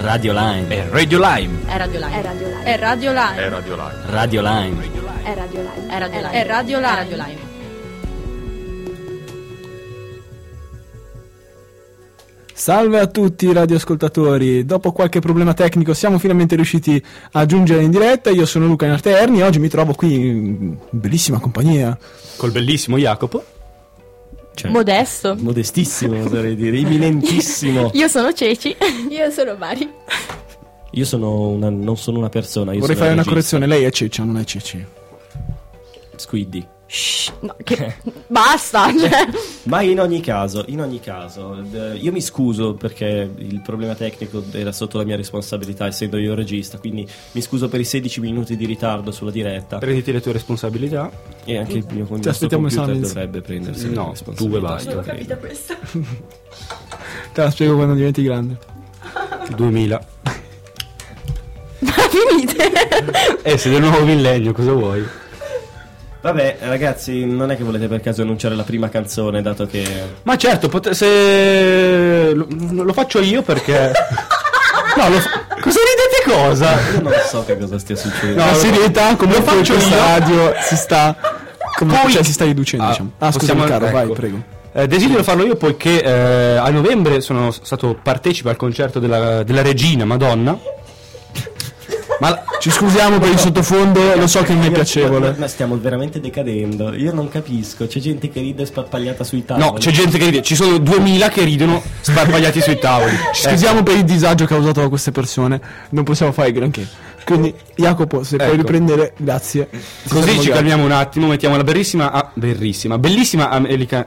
[0.00, 0.68] Radio Line.
[0.68, 1.58] È Radio Lime.
[1.66, 2.18] È Radio Live.
[2.18, 2.62] È radio live.
[2.62, 3.34] È Radio Live.
[3.34, 3.94] È Radio Live.
[4.06, 4.82] Radio Line.
[5.24, 5.88] È radio live.
[5.88, 6.30] È Radio Live.
[6.30, 7.00] È Radio Live.
[7.00, 7.46] È Radio Live.
[12.54, 17.02] Salve a tutti radioascoltatori, dopo qualche problema tecnico siamo finalmente riusciti
[17.32, 21.38] a giungere in diretta, io sono Luca Narterni e oggi mi trovo qui in bellissima
[21.38, 21.96] compagnia.
[22.36, 23.57] Col bellissimo Jacopo.
[24.58, 25.36] Cioè, Modesto.
[25.38, 27.90] modestissimo, oserei dire, eminentissimo.
[27.94, 28.74] Io sono Ceci.
[29.08, 29.88] Io sono Mari.
[30.92, 33.30] Io sono una, non sono una persona, io Vorrei sono fare una regista.
[33.30, 34.84] correzione, lei è Ceccia, non è Ceci.
[36.16, 36.66] Squiddy.
[36.90, 37.96] Shh, no, che...
[38.28, 38.86] Basta.
[38.98, 39.26] Cioè.
[39.64, 41.62] Ma in ogni caso, in ogni caso,
[42.00, 46.36] io mi scuso perché il problema tecnico era sotto la mia responsabilità, essendo io il
[46.38, 50.32] regista, quindi mi scuso per i 16 minuti di ritardo sulla diretta Prenditi le tue
[50.32, 51.10] responsabilità.
[51.44, 52.48] e anche il mio, il computer
[52.98, 54.36] dovrebbe prendersi No, responsabilità.
[54.48, 54.90] tu e basta.
[54.92, 55.36] io credo.
[55.36, 55.76] questa.
[57.34, 58.56] Te la spiego quando diventi grande.
[59.54, 60.06] 2000.
[61.80, 63.42] Ma finite.
[63.42, 65.04] Eh, sei del nuovo millennio, cosa vuoi?
[66.20, 69.84] Vabbè, ragazzi, non è che volete per caso annunciare la prima canzone, dato che...
[70.24, 73.92] Ma certo, pot- se lo, lo faccio io perché...
[74.96, 76.72] No, lo fa- cosa ridete cosa?
[76.94, 78.40] Io non so che cosa stia succedendo.
[78.44, 79.96] la lo- serietà comunque lo faccio io.
[79.96, 81.14] radio si sta...
[81.76, 83.10] Comunque, Poi- cioè, si sta riducendo, Ah, diciamo.
[83.18, 84.12] Ah, scusa possiamo- Riccardo, vai, ecco.
[84.14, 84.42] prego.
[84.72, 89.62] Eh, desidero farlo io poiché eh, a novembre sono stato partecipe al concerto della, della
[89.62, 90.58] regina Madonna.
[92.20, 95.30] Ma la- Ci scusiamo per il sottofondo, lo so che non è piacevole.
[95.30, 96.92] Ma, ma stiamo veramente decadendo.
[96.94, 97.86] Io non capisco.
[97.86, 99.64] C'è gente che ride sparpagliata sui tavoli.
[99.64, 103.16] no, c'è gente che ride, ci sono 2000 che ridono sparpagliati sui tavoli.
[103.32, 106.86] Ci scusiamo per il disagio causato da queste persone, non possiamo fare granché.
[107.24, 108.56] Quindi, Jacopo, se puoi Ecco.
[108.56, 109.68] riprendere, grazie.
[109.70, 114.04] Ti Così ci calmiamo un attimo, mettiamo la bellissima, ah, bellissima, bellissima American,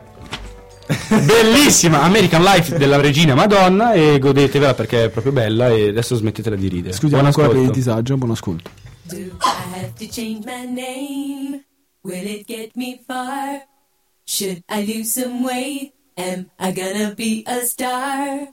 [1.26, 6.56] bellissima American Life della regina Madonna e godetevela perché è proprio bella e adesso smettetela
[6.56, 6.94] di ridere.
[6.94, 7.80] Scusiamo Buon ancora per il ascolto.
[7.80, 8.70] disagio, buon ascolto.
[9.04, 9.30] Do I
[9.76, 11.64] have to change my name?
[12.04, 13.66] Will it get me far?
[14.26, 15.94] Should I lose some weight?
[16.18, 18.48] Am I gonna be a star?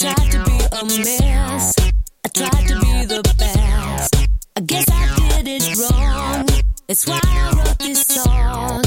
[0.00, 1.76] Tried to be a mess.
[2.24, 4.16] I tried to be the best.
[4.56, 6.46] I guess I did it wrong.
[6.88, 8.82] That's why I wrote this song.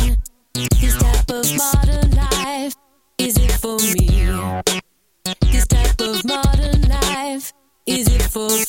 [0.55, 2.73] This type of modern life,
[3.19, 4.61] is it for me?
[5.51, 7.53] This type of modern life,
[7.85, 8.62] is it for free?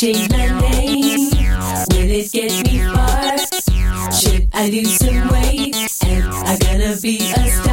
[0.00, 1.28] Change my name?
[1.90, 3.36] Will it get me far?
[4.10, 5.76] Should I lose some weight?
[6.04, 7.69] Am I gonna be a star?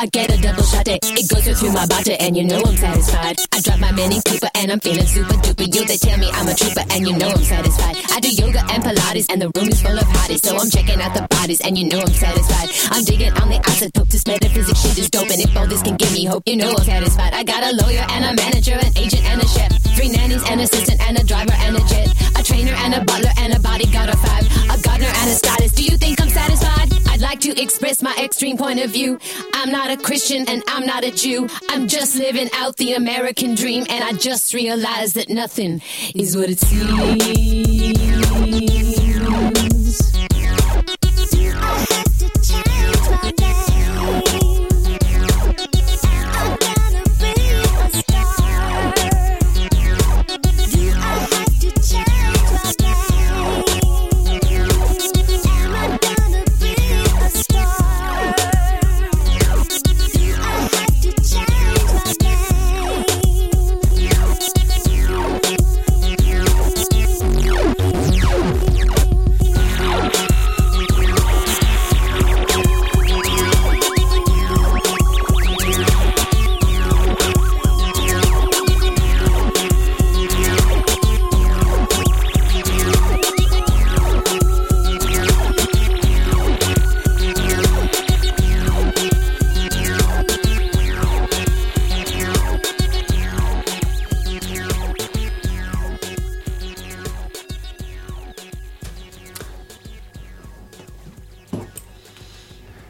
[0.00, 1.02] I get a double shot it.
[1.26, 3.36] Goes through my body, and you know I'm satisfied.
[3.50, 5.66] I drive my mini Cooper, and I'm feeling super duper.
[5.66, 7.96] You they tell me I'm a trooper, and you know I'm satisfied.
[8.14, 10.46] I do yoga and Pilates, and the room is full of hotties.
[10.46, 12.70] So I'm checking out the bodies, and you know I'm satisfied.
[12.94, 14.08] I'm digging on the isotope.
[14.08, 16.70] This metaphysics shit is dope, and if all this can give me hope, you know
[16.70, 17.34] I'm satisfied.
[17.34, 20.62] I got a lawyer and a manager, an agent and a chef, three nannies, and
[20.62, 22.06] an assistant, and a driver and a jet,
[22.38, 25.74] a trainer and a butler and a bodyguard of five, a gardener and a stylist.
[25.74, 26.87] Do you think I'm satisfied?
[27.18, 29.18] I'd like to express my extreme point of view.
[29.52, 31.48] I'm not a Christian and I'm not a Jew.
[31.68, 35.82] I'm just living out the American dream, and I just realized that nothing
[36.14, 37.88] is what it seems.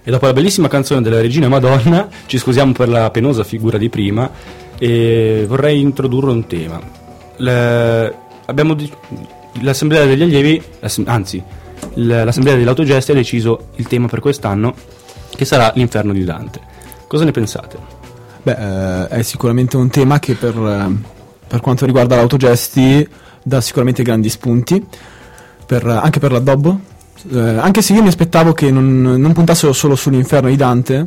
[0.09, 3.91] E dopo la bellissima canzone della regina Madonna, ci scusiamo per la penosa figura di
[3.91, 4.31] prima
[4.79, 6.81] e vorrei introdurre un tema.
[7.37, 8.15] Le-
[8.75, 8.91] di-
[9.61, 10.63] l'assemblea degli allievi,
[11.05, 11.43] anzi,
[11.97, 14.75] l'assemblea degli autogesti ha deciso il tema per quest'anno
[15.37, 16.59] che sarà l'inferno di Dante.
[17.07, 17.77] Cosa ne pensate?
[18.45, 20.91] Beh, eh, è sicuramente un tema che per,
[21.47, 23.07] per quanto riguarda l'autogesti
[23.43, 24.83] dà sicuramente grandi spunti,
[25.67, 26.88] per- anche per l'addobbo.
[27.33, 31.07] Eh, anche se io mi aspettavo che non, non puntassero solo sull'inferno di Dante,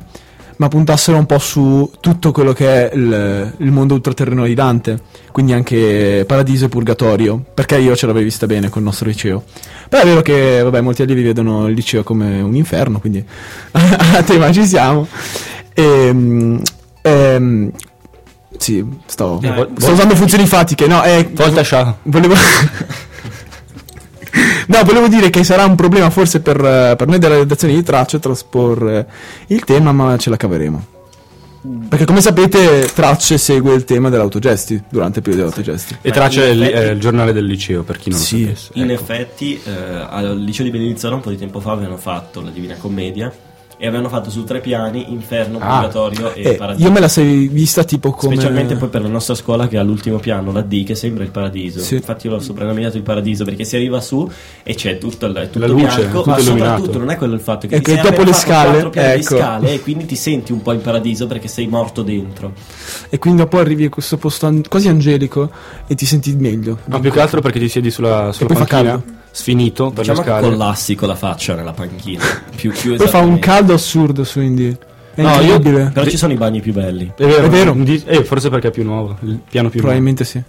[0.58, 5.02] ma puntassero un po' su tutto quello che è il, il mondo ultraterreno di Dante,
[5.32, 9.44] quindi anche paradiso e purgatorio, perché io ce l'avevo vista bene col nostro liceo.
[9.90, 13.26] Però è vero che vabbè, molti allievi vedono il liceo come un inferno, quindi
[13.72, 15.08] a tema ci siamo.
[15.74, 16.62] Ehm,
[17.02, 17.72] ehm,
[18.58, 20.86] sì, sto, Eh, sto usando funzioni fatiche.
[20.86, 21.98] No, eh, Volta Shah.
[22.04, 22.36] volevo...
[24.68, 27.84] no, volevo dire che sarà un problema forse per, eh, per noi della redazione di
[27.84, 29.08] Tracce trasporre
[29.48, 30.86] il tema, ma ce la caveremo.
[31.90, 35.96] Perché come sapete Tracce segue il tema dell'autogesti durante il periodo dell'autogesti.
[36.02, 38.42] E in è effetti- è il giornale del liceo, per chi non Sì.
[38.42, 38.70] lo sapesse.
[38.76, 39.02] In Ecco.
[39.02, 39.72] effetti, eh,
[40.10, 43.32] al liceo di Bellinzona un po' di tempo fa avevano fatto la Divina Commedia
[43.84, 45.80] e avevano fatto su tre piani inferno, Ah.
[45.80, 46.86] purgatorio e Eh, paradiso.
[46.88, 48.36] io me la sei vista tipo come...
[48.36, 51.32] Specialmente poi per la nostra scuola che ha l'ultimo piano, la D, che sembra il
[51.32, 51.80] paradiso.
[51.80, 51.96] Sì.
[51.96, 54.30] Infatti io l'ho soprannominato il paradiso perché si arriva su
[54.62, 56.70] e c'è tutto, il, tutto La luce, bianco, tutto ma illuminato.
[56.76, 59.36] soprattutto non è quello il fatto che ti che sei dopo le scale, ecco.
[59.36, 62.54] scale e quindi ti senti un po' in paradiso perché sei morto dentro.
[63.10, 65.50] E quindi dopo arrivi a questo posto an- quasi angelico
[65.88, 66.78] e ti senti meglio.
[66.86, 69.04] Ma più che altro perché ti siedi sulla, sulla panchina, caldo.
[69.32, 70.48] sfinito per Diciamo le che scale.
[70.50, 72.24] collassi con la faccia nella panchina.
[72.56, 73.40] più, più Poi fa un esattamente.
[73.72, 74.78] Caldo assurdo su Indie.
[75.14, 75.60] È No, io-.
[75.60, 77.12] Però ci sono i bagni più belli.
[77.16, 77.76] È vero, È vero.
[78.06, 79.94] Eh, forse perché è più nuovo, il piano più nuovo.
[79.94, 80.42] Probabilmente sì.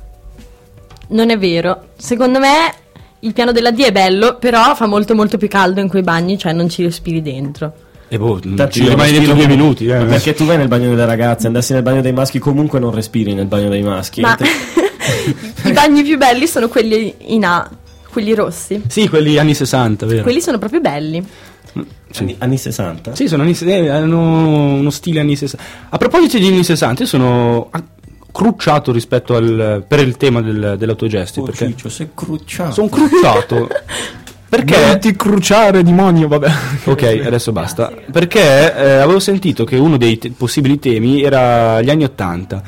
[1.08, 1.88] Non è vero.
[1.96, 2.72] Secondo me
[3.20, 6.38] il piano della D è bello, però fa molto molto più caldo in quei bagni,
[6.38, 7.72] cioè non ci respiri dentro.
[8.08, 9.86] E boh, ci rimani dentro due minuti.
[9.86, 10.04] Eh.
[10.04, 13.32] Perché tu vai nel bagno delle ragazze, andassi nel bagno dei maschi, comunque non respiri
[13.32, 14.20] nel bagno dei maschi.
[14.20, 14.44] Ma Te-
[15.64, 17.68] i bagni più belli sono quelli in A,
[18.10, 18.82] quelli rossi.
[18.86, 20.22] Sì, quelli anni 60, vero?
[20.22, 21.24] Quelli sono proprio belli.
[22.10, 22.22] Sì.
[22.22, 23.14] anni, anni 60?
[23.14, 25.68] Sì, sono anni, eh, hanno uno stile anni 60.
[25.88, 27.70] A proposito di anni 60, io sono
[28.32, 31.40] crucciato rispetto al per il tema del, dell'autogesti.
[31.40, 32.72] Oh, perché Ciccio, sei crucciato.
[32.72, 33.68] sono crucciato.
[34.48, 36.50] perché ti cruciare, demonio, vabbè.
[36.84, 37.92] Ok, adesso basta.
[38.10, 42.62] Perché eh, avevo sentito che uno dei te- possibili temi era gli anni 80.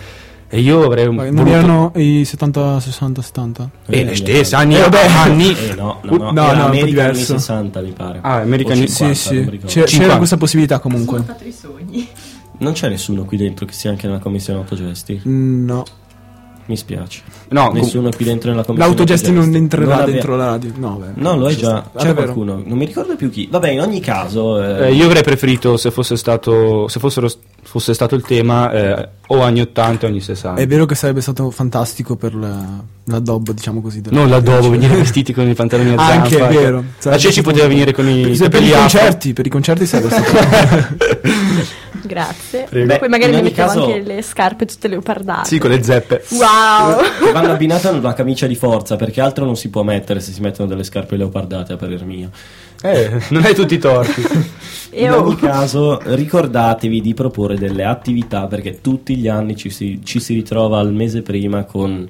[0.54, 3.70] E io avrei un Ma Non voluto- erano i 70, 60, 70?
[3.86, 5.04] Eh, le stesse, anni, Eh, vabbè.
[5.08, 5.50] anni.
[5.50, 7.32] Eh, no, no, no, No, no, un po' America anni diverso.
[7.38, 8.20] 60 mi pare.
[8.22, 9.34] Ah, America O anni- 50, sì, sì.
[9.44, 10.16] C'era, c'era 50.
[10.18, 11.22] questa possibilità comunque.
[11.26, 12.06] fatto i sogni.
[12.58, 15.22] Non c'è nessuno qui dentro che sia anche nella commissione autogesti?
[15.24, 15.82] No.
[16.66, 17.20] Mi spiace.
[17.50, 20.72] No, com- Nessuno qui dentro nella commissione L'autogesti non entrerà ave- dentro la radio.
[20.76, 21.20] No, beh.
[21.20, 21.84] No, lo è già.
[21.92, 22.02] sta.
[22.02, 23.46] C'è Ah, qualcuno, non mi ricordo più chi.
[23.50, 24.62] Vabbè, in ogni caso.
[24.62, 27.28] eh, Eh, io avrei preferito se fosse stato se fossero,
[27.62, 31.20] fosse stato il tema eh, o anni 80 o anni 60 È vero che sarebbe
[31.20, 34.00] stato fantastico per la, la dob, diciamo così.
[34.00, 36.82] della- non l'adobo venire vestiti con i pantaloni a zampa Anche, è vero.
[37.02, 40.32] la Ceci poteva venire con i per, per i concerti, per i concerti sarebbe stato
[42.06, 42.66] Grazie.
[42.70, 45.48] Beh, Poi magari mi mettiamo caso- anche le scarpe tutte leopardate.
[45.48, 47.32] sì con le zeppe Wow!
[47.32, 50.40] vanno abbinate a una camicia di forza perché altro non si può mettere se si
[50.42, 52.30] mettono delle scarpe leopardate a parer mio.
[52.82, 54.22] eh, non hai tutti i torti
[54.94, 60.00] In oh, ogni caso, ricordatevi di proporre delle attività perché tutti gli anni ci si,
[60.04, 62.08] ci si ritrova al mese prima con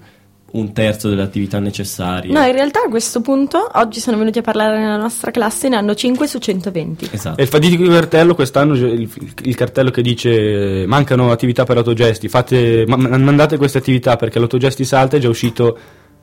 [0.54, 2.32] un terzo delle attività necessarie.
[2.32, 5.76] No, in realtà a questo punto oggi sono venuti a parlare nella nostra classe ne
[5.76, 7.08] hanno 5 su 120.
[7.10, 7.38] Esatto.
[7.38, 9.10] e il fatidico cartello quest'anno il,
[9.42, 14.84] il cartello che dice mancano attività per autogesti fate, ma- mandate queste attività perché l'autogesti
[14.84, 15.76] salta è già uscito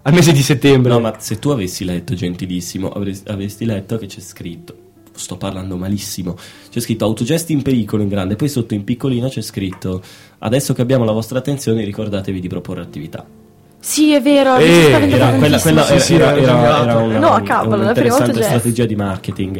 [0.03, 4.07] al mese di settembre No, ma se tu avessi letto, gentilissimo, avresti, avresti letto che
[4.07, 4.75] c'è scritto.
[5.13, 6.37] Sto parlando malissimo.
[6.69, 10.01] C'è scritto autogesti in pericolo in grande, poi sotto in piccolino c'è scritto
[10.39, 13.40] adesso che abbiamo la vostra attenzione ricordatevi di proporre attività.
[13.81, 17.41] Sì, è vero, Eh, Era, quella, quella Sì, era, sì, era- era era- una, No,
[17.43, 18.43] cavolo, la prima autogesti.
[18.43, 19.59] strategia di marketing.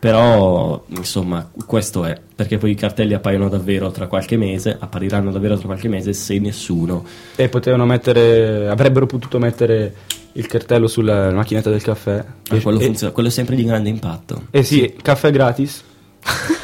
[0.00, 5.56] Però, insomma, questo è perché poi i cartelli appaiono davvero tra qualche mese, appariranno davvero
[5.56, 7.04] tra qualche mese se nessuno.
[7.34, 9.92] E potevano mettere, avrebbero potuto mettere
[10.32, 12.24] il cartello sulla macchinetta del caffè.
[12.52, 14.42] Eh, quello, e, funziona, quello è sempre di grande impatto.
[14.52, 15.82] eh sì, caffè gratis.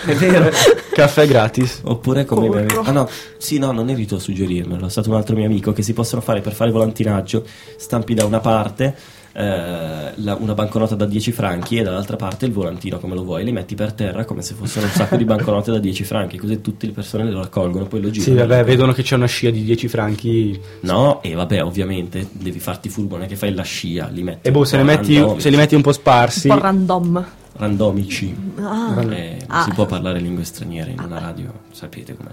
[0.06, 0.50] È vero.
[0.92, 1.80] caffè gratis.
[1.84, 3.08] Oppure come mi avevi- Ah no,
[3.38, 5.92] sì, no, non eri tu a suggerirmelo, è stato un altro mio amico che si
[5.92, 7.44] possono fare per fare volantinaggio,
[7.76, 8.94] stampi da una parte
[9.36, 13.42] eh, la- una banconota da 10 franchi e dall'altra parte il volantino come lo vuoi,
[13.42, 16.60] li metti per terra come se fossero un sacco di banconote da 10 franchi, così
[16.60, 18.32] tutte le persone lo raccolgono, poi lo girano.
[18.40, 20.60] Sì, vabbè, vedono che c'è una scia di 10 franchi.
[20.82, 24.46] No, e vabbè, ovviamente devi farti furbo, non è che fai la scia, li metti
[24.46, 26.48] E boh, se, ne metti, se li metti un po' sparsi.
[26.48, 27.26] Un po' random.
[27.56, 28.34] Randomici.
[28.58, 28.94] Ah.
[29.00, 29.62] Eh, non Ah.
[29.64, 32.30] si può parlare lingue straniere in una radio, sapete com'è.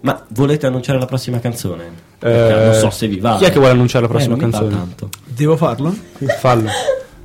[0.00, 1.84] Ma volete annunciare la prossima canzone?
[2.18, 3.36] Perché Eh, non so se vi va.
[3.36, 4.84] chi è che vuole annunciare la prossima Eh, non mi va canzone?
[4.86, 5.08] tanto.
[5.24, 5.96] Devo farlo?
[6.38, 6.68] Fallo.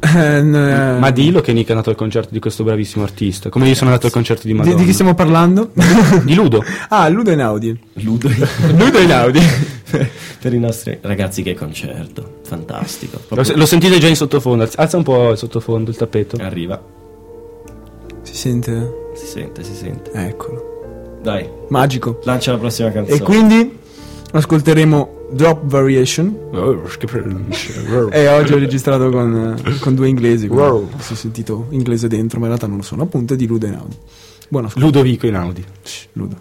[0.06, 3.50] Eh, Ma dillo che Nick è andato al concerto di questo bravissimo artista.
[3.50, 4.76] Come io sono andato al concerto di di, Madonna.
[4.76, 5.72] di chi stiamo parlando?
[6.24, 6.62] Di Ludo.
[6.90, 7.80] ah, Ludo Einaudi.
[7.94, 8.30] Ludo
[8.76, 9.40] Ludo Einaudi.
[10.42, 13.18] per i nostri ragazzi che concerto, fantastico.
[13.18, 14.68] Lo, Proprio lo sentite già in sottofondo.
[14.76, 16.38] Alza un po' il sottofondo, il tappeto.
[16.40, 16.82] arriva,
[18.24, 19.02] Si sente?
[19.16, 20.12] si sente, si sente.
[20.14, 21.20] Eccolo.
[21.22, 22.20] Dai, Magico.
[22.24, 23.18] lancia la prossima canzone.
[23.18, 23.78] E quindi
[24.32, 26.50] ascolteremo Drop Variation.
[28.12, 30.48] E oggi ho registrato con, con due inglesi.
[30.48, 30.90] Wow.
[31.00, 33.04] Si è sentito inglese dentro, ma in realtà non lo sono.
[33.04, 33.96] Appunto, è di Ludo Einaudi.
[34.50, 34.86] Buon ascolto.
[34.88, 35.64] Ludovico in Audi.
[35.82, 36.36] Shh, Ludo.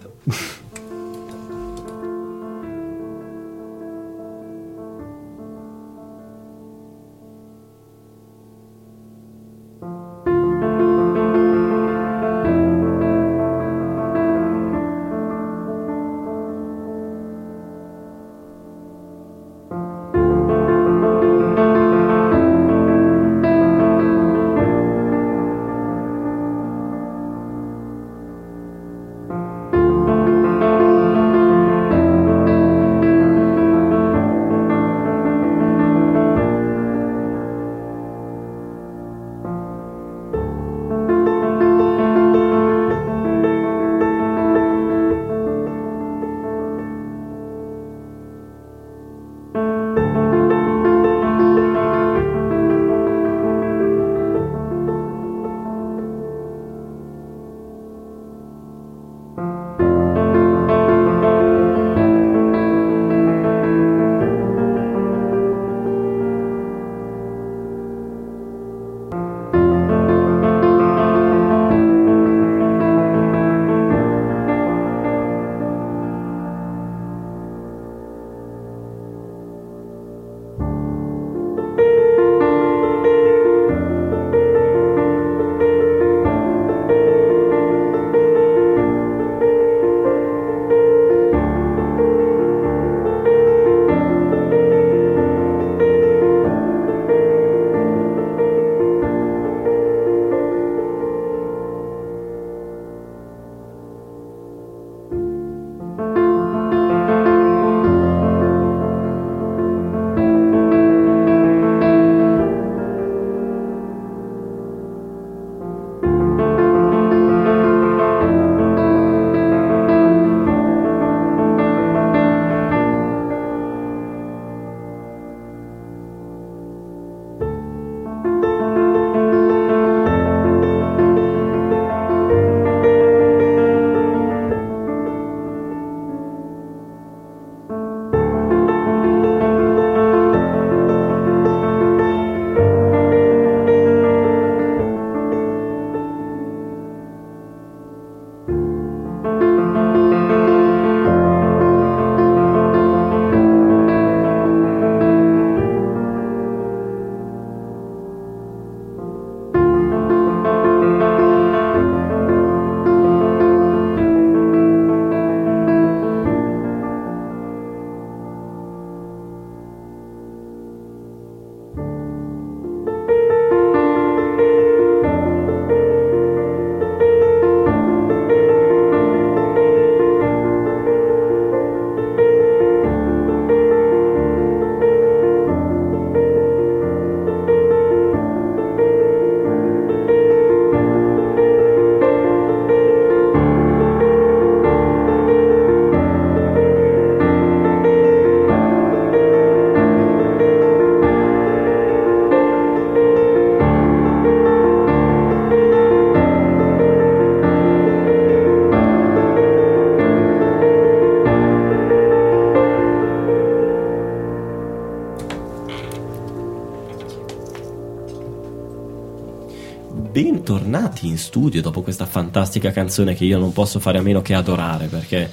[220.93, 224.33] Bentornati in studio dopo questa fantastica canzone che io non posso fare a meno che
[224.33, 225.29] adorare perché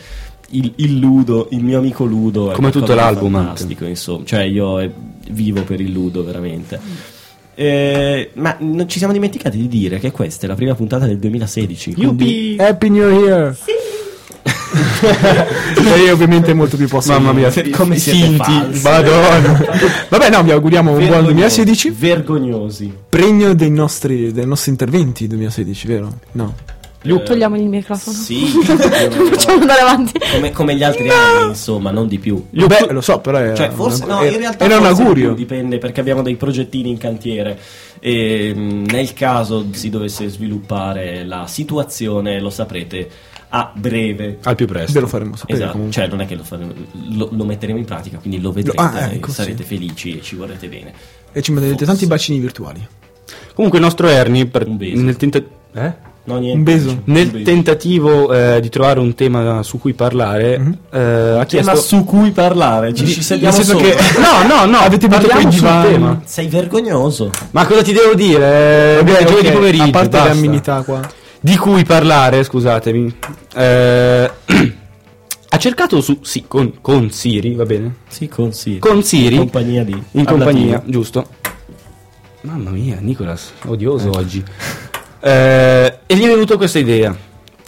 [0.52, 3.46] il, il Ludo, il mio amico Ludo, è Come tutto l'album anche.
[3.48, 4.90] fantastico, insomma, cioè io eh,
[5.30, 6.80] vivo per il Ludo veramente.
[7.54, 11.18] Eh, ma non ci siamo dimenticati di dire che questa è la prima puntata del
[11.18, 11.92] 2016.
[11.94, 13.56] quindi- Happy New Year!
[15.00, 19.66] E io ovviamente molto più posso Mamma mia, come finti, madonna.
[20.08, 21.90] Vabbè, no, vi auguriamo un buon Vergognosi, 2016.
[21.90, 22.94] Vergognosi.
[23.08, 26.12] Pregno dei nostri, dei nostri interventi 2016, vero?
[26.32, 26.54] No.
[27.02, 28.14] Togliamogli il microfono.
[28.16, 30.18] Sì, Facciamo andare avanti.
[30.32, 32.46] come, come gli altri anni, insomma, non di più.
[32.50, 35.32] Io beh, lo so, però era, Cioè, forse una- no, in realtà era un augurio.
[35.34, 37.58] dipende perché abbiamo dei progettini in cantiere
[38.00, 43.08] e mh, nel caso si dovesse sviluppare la situazione, lo saprete
[43.48, 44.38] a breve.
[44.42, 44.92] Al più presto.
[44.92, 45.94] Ve lo faremo sapere Esatto, comunque.
[45.94, 46.72] cioè non è che lo, faremo,
[47.12, 49.68] lo, lo metteremo in pratica, quindi lo vedrete ah, e ecco, sarete sì.
[49.68, 50.92] felici e ci vorrete bene.
[51.32, 52.86] E ci metterete tanti bacini virtuali.
[53.54, 55.02] Comunque il nostro Ernie, per- Un beso.
[55.02, 55.42] nel, tenta-
[55.74, 56.08] eh?
[56.24, 56.56] No, niente.
[56.58, 57.00] Un beso.
[57.04, 57.44] Nel Un beso.
[57.44, 60.78] tentativo eh, di trovare un tema su cui parlare, Mhm.
[60.92, 61.00] eh,
[61.40, 61.70] ha chiesto...
[61.70, 65.08] Tema su cui parlare, ci, Di- ci sediamo nel senso che- No, no, no, Avete
[65.08, 66.20] buttato quei sul tema.
[66.24, 67.30] Sei vergognoso.
[67.52, 68.98] Ma cosa ti devo dire?
[68.98, 70.30] Eh, Vabbè, giovedì ok, pomeriggio, a parte le basta.
[70.32, 71.00] amenità qua.
[71.40, 73.14] Di cui parlare, scusatemi.
[73.54, 74.30] Eh,
[75.48, 76.18] ha cercato su...
[76.22, 77.94] Sì, con, con Siri, va bene?
[78.08, 78.78] Sì, con Siri.
[78.78, 79.34] Con Siri.
[79.34, 80.00] In compagnia di.
[80.12, 81.26] In compagnia, giusto.
[82.42, 84.42] Mamma mia, Nicolas, odioso oggi.
[85.20, 87.14] Eh, e gli è venuta questa idea.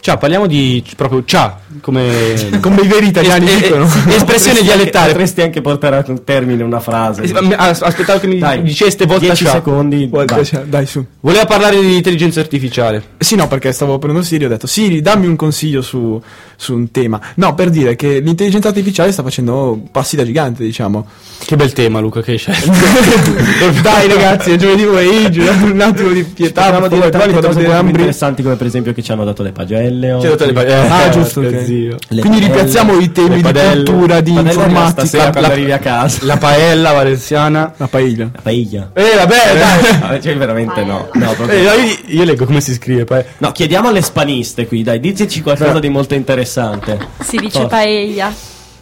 [0.00, 3.84] Ciao, parliamo di proprio ciao, come Come i veri italiani Es- dicono.
[3.84, 4.98] espressione Potresti dialettale.
[4.98, 7.22] anche- Potresti anche portare a termine una frase.
[7.56, 9.54] As- Aspettavo che mi Dai, diceste volta 10 ciao.
[9.54, 10.06] secondi.
[10.06, 11.04] Volta, cioè, Dai, su.
[11.20, 13.02] Voleva parlare di intelligenza artificiale.
[13.18, 16.20] Sì, no, perché stavo prendendo Siri e ho detto Siri, dammi un consiglio su,
[16.56, 17.20] su un tema.
[17.36, 21.06] No, per dire che l'intelligenza artificiale sta facendo passi da gigante, diciamo.
[21.44, 22.70] Che bel tema, Luca, che hai scelto.
[23.82, 26.70] Dai, ragazzi, è giovedì pomeriggio, un attimo di pietà.
[26.70, 30.26] Parliamo di tante cose interessanti come per esempio che ci hanno dato le pagelle Ci
[30.26, 31.61] ha dato le pa- eh, Ah, eh, giusto, ok.
[31.64, 31.96] Zio.
[32.08, 35.40] Le Quindi padelle, ripiazziamo i temi di padelle, cultura, di padelle arriva informatica.
[35.40, 36.18] La, arrivi a casa.
[36.22, 37.72] La paella valenziana.
[37.76, 38.28] la paella.
[38.32, 38.90] La paiglia.
[38.94, 40.00] Eh, vabbè, dai.
[40.12, 41.08] Ah, cioè, veramente no.
[41.12, 43.04] No, proprio- Eh, io, io leggo come si scrive.
[43.04, 46.98] pa- No, chiediamo alle spaniste qui, dai, diteci qualcosa di molto interessante.
[47.20, 47.66] Si dice Forza.
[47.68, 48.32] paella.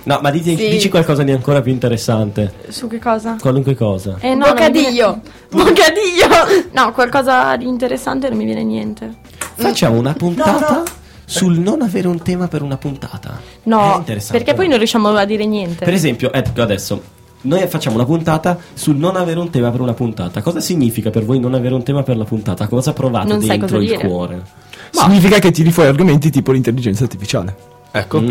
[0.02, 0.68] No, ma dite- Sì.
[0.70, 2.54] dici qualcosa di ancora più interessante.
[2.68, 3.36] Su che cosa?
[3.38, 4.16] Qualunque cosa.
[4.20, 5.20] Eh, no, non mi Bocadillo.
[5.50, 6.68] viene- Bocadillo!
[6.72, 9.12] No, qualcosa di interessante non mi viene niente.
[9.56, 10.82] Facciamo una puntata
[11.30, 13.40] sul non avere un tema per una puntata.
[13.64, 14.70] No, interessante, perché poi no?
[14.70, 15.84] non riusciamo a dire niente.
[15.84, 17.00] Per esempio, ecco adesso,
[17.42, 20.42] noi facciamo una puntata sul non avere un tema per una puntata.
[20.42, 22.66] Cosa significa per voi non avere un tema per la puntata?
[22.66, 24.08] Cosa provate Non sai dentro cosa il dire.
[24.08, 24.42] cuore?
[24.90, 27.56] Significa che tiri fuori argomenti tipo l'intelligenza artificiale.
[27.92, 28.20] Ecco.
[28.20, 28.30] Mm,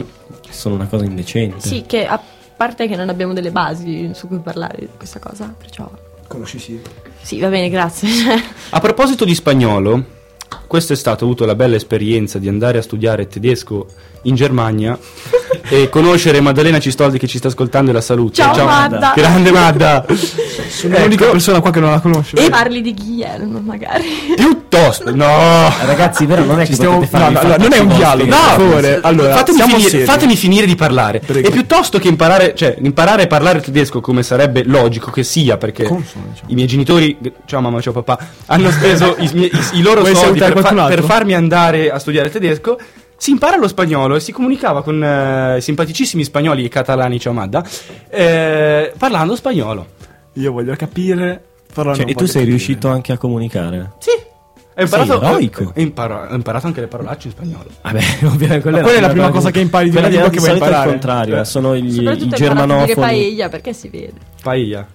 [0.49, 1.65] sono una cosa indecente.
[1.65, 2.21] Sì, che a
[2.57, 5.89] parte che non abbiamo delle basi su cui parlare di questa cosa, perciò...
[6.27, 6.81] Conosci Siri?
[7.21, 8.09] Sì, va bene, grazie.
[8.69, 10.17] A proposito di spagnolo,
[10.67, 13.87] quest'estate ho avuto la bella esperienza di andare a studiare tedesco
[14.23, 14.97] in Germania
[15.69, 18.33] e conoscere Maddalena Cistoldi che ci sta ascoltando e la saluto.
[18.33, 19.13] Ciao, Madda.
[19.15, 20.05] Grande Madda.
[20.69, 22.35] Sono l'unica persona qua che non la conosce.
[22.37, 24.05] e parli di Guillermo, magari.
[24.35, 25.71] Piuttosto, no.
[25.85, 27.87] Ragazzi, vero, non è che Ci stiamo- potete fare no, i no, non è un
[27.95, 28.99] dialogo, per favore.
[29.01, 31.19] Allora, fatemi, finire, fatemi finire di parlare.
[31.19, 31.47] Prego.
[31.47, 35.83] E piuttosto che imparare, cioè, imparare a parlare tedesco come sarebbe logico che sia, perché
[35.83, 36.49] Consono, diciamo.
[36.51, 40.15] i miei genitori, ciao mamma, ciao papà, hanno speso i, miei- i- i loro Vuoi
[40.15, 42.77] soldi per, fa- per farmi andare a studiare tedesco.
[43.21, 47.33] Si impara lo spagnolo e si comunicava con eh, i simpaticissimi spagnoli e catalani, ciao
[47.33, 47.61] Madda,
[48.09, 49.85] eh, parlando spagnolo.
[50.33, 51.43] Io voglio capire.
[51.73, 52.49] Però Cioè, non e tu sei capire.
[52.49, 53.91] riuscito anche a comunicare?
[53.99, 54.09] Sì.
[54.09, 55.63] Ho imparato, Sei eroico.
[55.75, 57.69] ho imparo- ho imparato anche le parolacce in spagnolo.
[57.81, 60.47] Vabbè, ovviamente quella, quella è la prima cosa che impari di una lingua che vuoi
[60.49, 60.89] solito è il imparare.
[60.89, 61.45] contrario, Eh.
[61.45, 62.93] sono gli, i germanofoni.
[62.95, 64.13] paella, perché si vede.
[64.41, 64.87] Paella.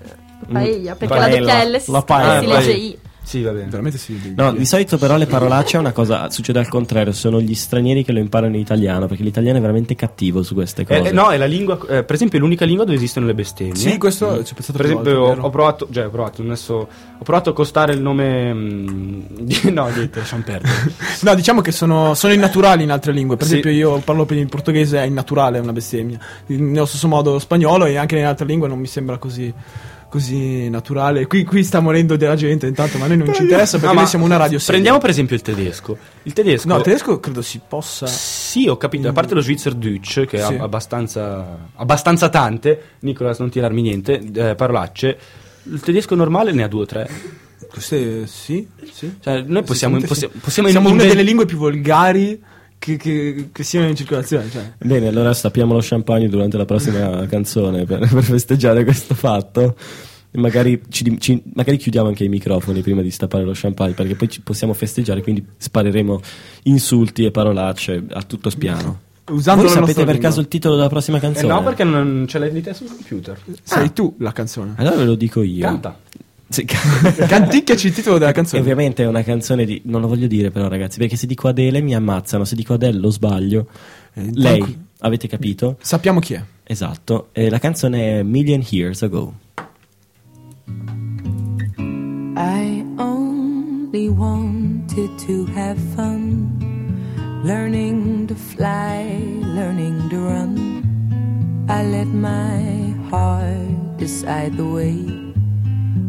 [0.51, 1.29] Paella, perché Paella.
[1.29, 2.41] la doppia L si, La paella.
[2.41, 2.99] si legge I.
[3.25, 3.71] Sì, va bene.
[3.71, 4.35] Veramente vede.
[4.41, 8.05] No, di solito però le parolacce è una cosa, succede al contrario, sono gli stranieri
[8.05, 11.09] che lo imparano in italiano, perché l'italiano è veramente cattivo su queste Eh, cose.
[11.09, 13.75] eh, no, è la lingua, eh, per esempio, è l'unica lingua dove esistono le bestemmie.
[13.77, 16.75] Sì, questo ci ho pensato Per esempio, volte, ho, ho provato, cioè, ho provato, adesso,
[16.75, 18.53] ho provato a costare il nome.
[18.55, 20.73] mm, di- no, niente, lasciamo perdere.
[21.25, 23.37] No, diciamo che sono, sono innaturali in altre lingue.
[23.37, 23.53] Per Sì.
[23.59, 26.19] esempio, io parlo per il portoghese, è innaturale, è una bestemmia.
[26.47, 29.53] Nello stesso modo, spagnolo e anche in altre lingue non mi sembra così,
[30.15, 31.27] così naturale.
[31.27, 34.01] Qui, qui sta morendo della gente, intanto, ma a noi non ci interessa perché No,
[34.01, 34.75] noi siamo una radio seria.
[34.75, 35.99] Prendiamo per esempio il tedesco.
[36.23, 36.69] Il tedesco.
[36.69, 38.07] No, il tedesco credo si possa.
[38.07, 39.09] Sì, ho capito.
[39.09, 40.55] A parte lo Schweizerdeutsch, che Sì.
[40.55, 45.19] ha abbastanza, abbastanza tante, Nicolas, non tirarmi niente, eh, parolacce.
[45.65, 47.11] Il tedesco normale ne ha due o tre.
[47.69, 49.17] Queste sì, sì.
[49.21, 50.39] Cioè, noi possiamo, possiamo, sì.
[50.39, 52.41] possiamo Siamo una delle lingue più volgari
[52.85, 54.51] che, che, che siano in circolazione.
[54.51, 54.73] Cioè.
[54.79, 59.75] Bene, allora stappiamo lo champagne durante la prossima canzone per, per festeggiare questo fatto.
[60.33, 64.29] Magari, ci- ci- magari chiudiamo anche i microfoni prima di stappare lo champagne, perché poi
[64.29, 66.21] ci possiamo festeggiare, quindi spareremo
[66.65, 69.01] insulti e parolacce a tutto spiano.
[69.31, 70.29] Usando Voi sapete per lingua.
[70.29, 71.47] caso il titolo della prossima Eh canzone?
[71.53, 73.39] no, perché non ce l'hai di te sul computer.
[73.63, 74.75] Sei tu la canzone.
[74.77, 75.65] Allora ve lo dico io.
[75.65, 75.99] Canta.
[76.55, 76.65] Sì,
[77.27, 78.61] Canticchiaci il titolo della E canzone.
[78.63, 79.83] ovviamente è una canzone di.
[79.87, 82.45] Non lo voglio dire, però, ragazzi, perché se dico Adele mi ammazzano.
[82.45, 83.67] Se dico Adele lo sbaglio.
[84.15, 85.77] Eh, Lei, tranqui- avete capito?
[85.81, 86.43] Sappiamo chi è.
[86.63, 87.31] Esatto.
[87.33, 89.35] E la canzone è Million Years Ago.
[92.37, 96.51] I only wanted to have fun,
[97.45, 99.05] learning to fly,
[99.55, 101.67] learning to run.
[101.69, 105.24] I let my heart decide the way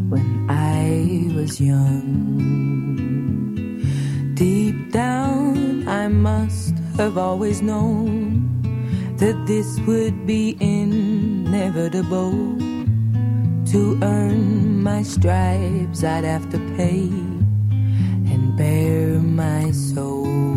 [0.08, 2.06] when I was young.
[4.34, 8.46] Deep down, I must have always known
[9.16, 12.32] that this would be inevitable.
[13.72, 17.08] To earn my stripes, I'd have to pay
[18.32, 20.55] and bare my soul.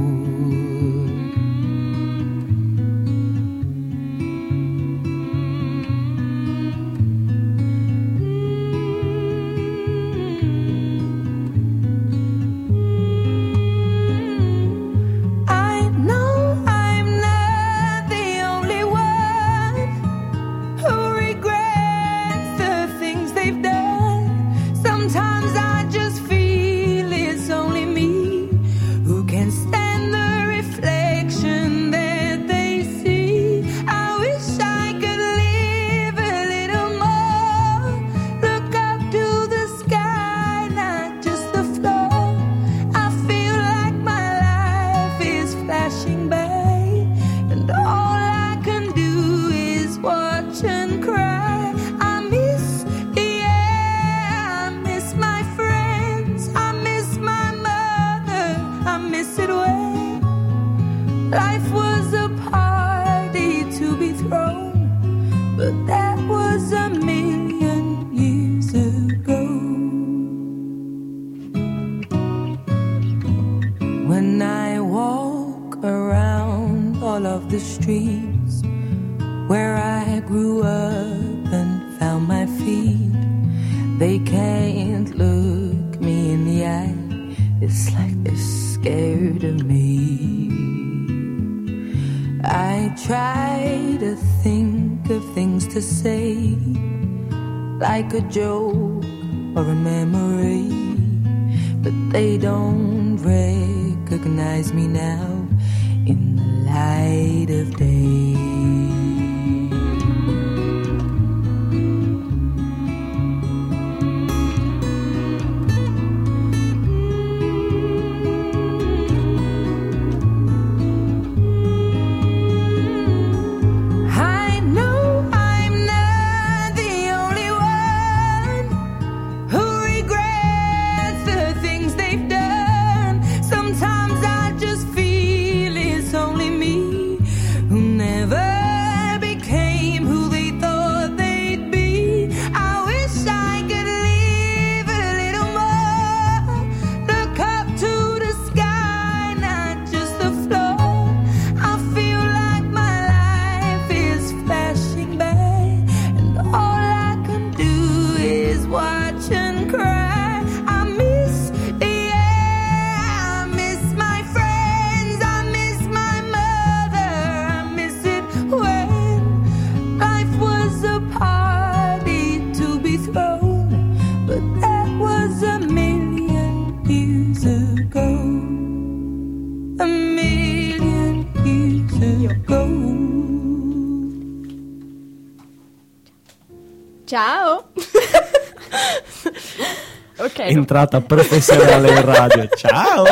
[190.59, 192.47] Entrata professionale in radio.
[192.55, 193.05] Ciao!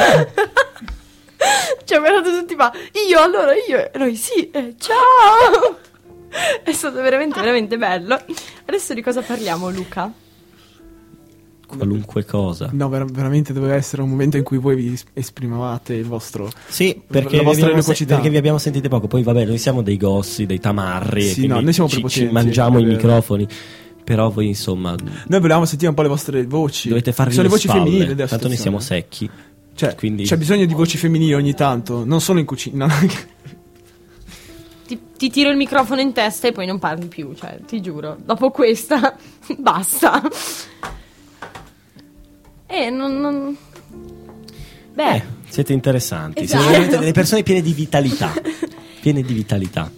[1.85, 2.71] Ci ha guardato tutti ma
[3.09, 5.77] io allora io e noi sì eh, ciao
[6.63, 8.19] è stato veramente veramente bello
[8.65, 10.11] adesso di cosa parliamo Luca?
[11.67, 12.69] Qualunque cosa.
[12.71, 16.49] No, ver- veramente doveva essere un momento in cui voi vi es- esprimevate il vostro.
[16.65, 19.07] Sì, perché La vi, abbiamo se- perché vi abbiamo sentite poco.
[19.07, 21.23] Poi, vabbè, noi siamo dei gossi, dei tamarri.
[21.27, 22.95] Sì, e no, noi siamo ci, ci mangiamo i vero.
[22.95, 23.47] microfoni.
[24.07, 24.95] Però voi, insomma,
[25.27, 26.87] Noi volevamo sentire un po' le vostre voci.
[26.87, 29.01] dovete farvi Sono le le voci spalle, femminili Tanto noi siamo situazione.
[29.09, 29.29] secchi.
[29.75, 32.87] Cioè, quindi- c'è bisogno di voci femminili ogni tanto, non solo in cucina.
[34.87, 38.15] ti, ti tiro il microfono in testa e poi non parli più, cioè, ti giuro.
[38.23, 39.13] Dopo questa,
[39.59, 40.21] basta.
[42.65, 43.19] E non...
[43.19, 43.57] non...
[44.93, 46.43] Beh, Eh, siete interessanti.
[46.43, 46.61] Esatto.
[46.61, 48.31] Siete veramente delle persone piene di vitalità.
[49.01, 49.91] piene di vitalità.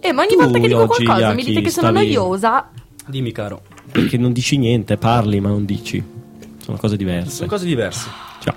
[0.00, 2.70] eh, ma ogni tu volta che dico qualcosa mi dite che sono noiosa.
[3.08, 3.62] Dimmi, caro.
[3.90, 6.02] Perché non dici niente, parli ma non dici.
[6.62, 7.30] Sono cose diverse.
[7.30, 8.08] Sono cose diverse.
[8.40, 8.54] Ciao.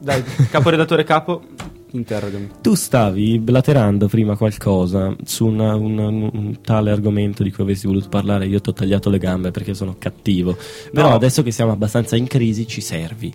[0.00, 1.42] Dai, caporedattore capo,
[1.90, 2.48] interrogami.
[2.60, 8.08] Tu stavi blaterando prima qualcosa su una- una- un tale argomento di cui avessi voluto
[8.08, 8.46] parlare.
[8.46, 10.56] Io ti ho tagliato le gambe perché sono cattivo.
[10.92, 11.14] Però No.
[11.14, 13.34] adesso che siamo abbastanza in crisi, ci servi.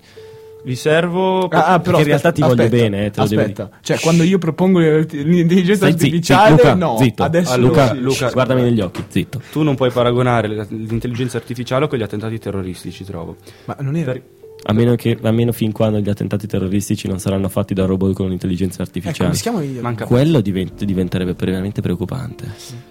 [0.63, 1.47] Vi servo...
[1.49, 3.69] Ah, ah, però in realtà aspetta, ti voglio aspetta, bene, eh, te lo devo aspetta.
[3.81, 7.23] Cioè, quando io propongo l'intelligenza Stai zitto, artificiale, Luca, no, zitto.
[7.23, 7.99] adesso Ah, Luca, sì.
[7.99, 9.41] Luca, guardami negli occhi, zitto.
[9.51, 13.35] Tu non puoi paragonare l'intelligenza artificiale con gli attentati terroristici, trovo.
[13.65, 14.23] Ma non era Per-
[14.65, 18.13] A meno, che, a meno fin quando gli attentati terroristici non saranno fatti da robot
[18.13, 19.33] con intelligenza artificiale.
[19.81, 22.45] Manca Quello divent- diventerebbe veramente preoccupante.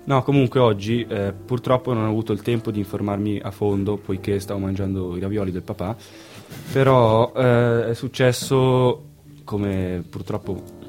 [0.05, 4.39] No, comunque oggi eh, purtroppo non ho avuto il tempo di informarmi a fondo poiché
[4.39, 5.97] stavo mangiando i ravioli del papà.
[6.73, 9.05] Però eh, è successo,
[9.45, 10.81] come purtroppo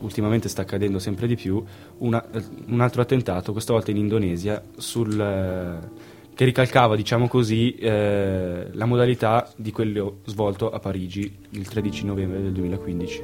[0.00, 1.62] ultimamente sta accadendo sempre di più,
[1.98, 2.24] una-
[2.66, 5.88] un altro attentato, questa volta in Indonesia, sul, eh,
[6.34, 12.42] che ricalcava, diciamo così, eh, la modalità di quello svolto a Parigi il 13 novembre
[12.42, 13.22] del 2015.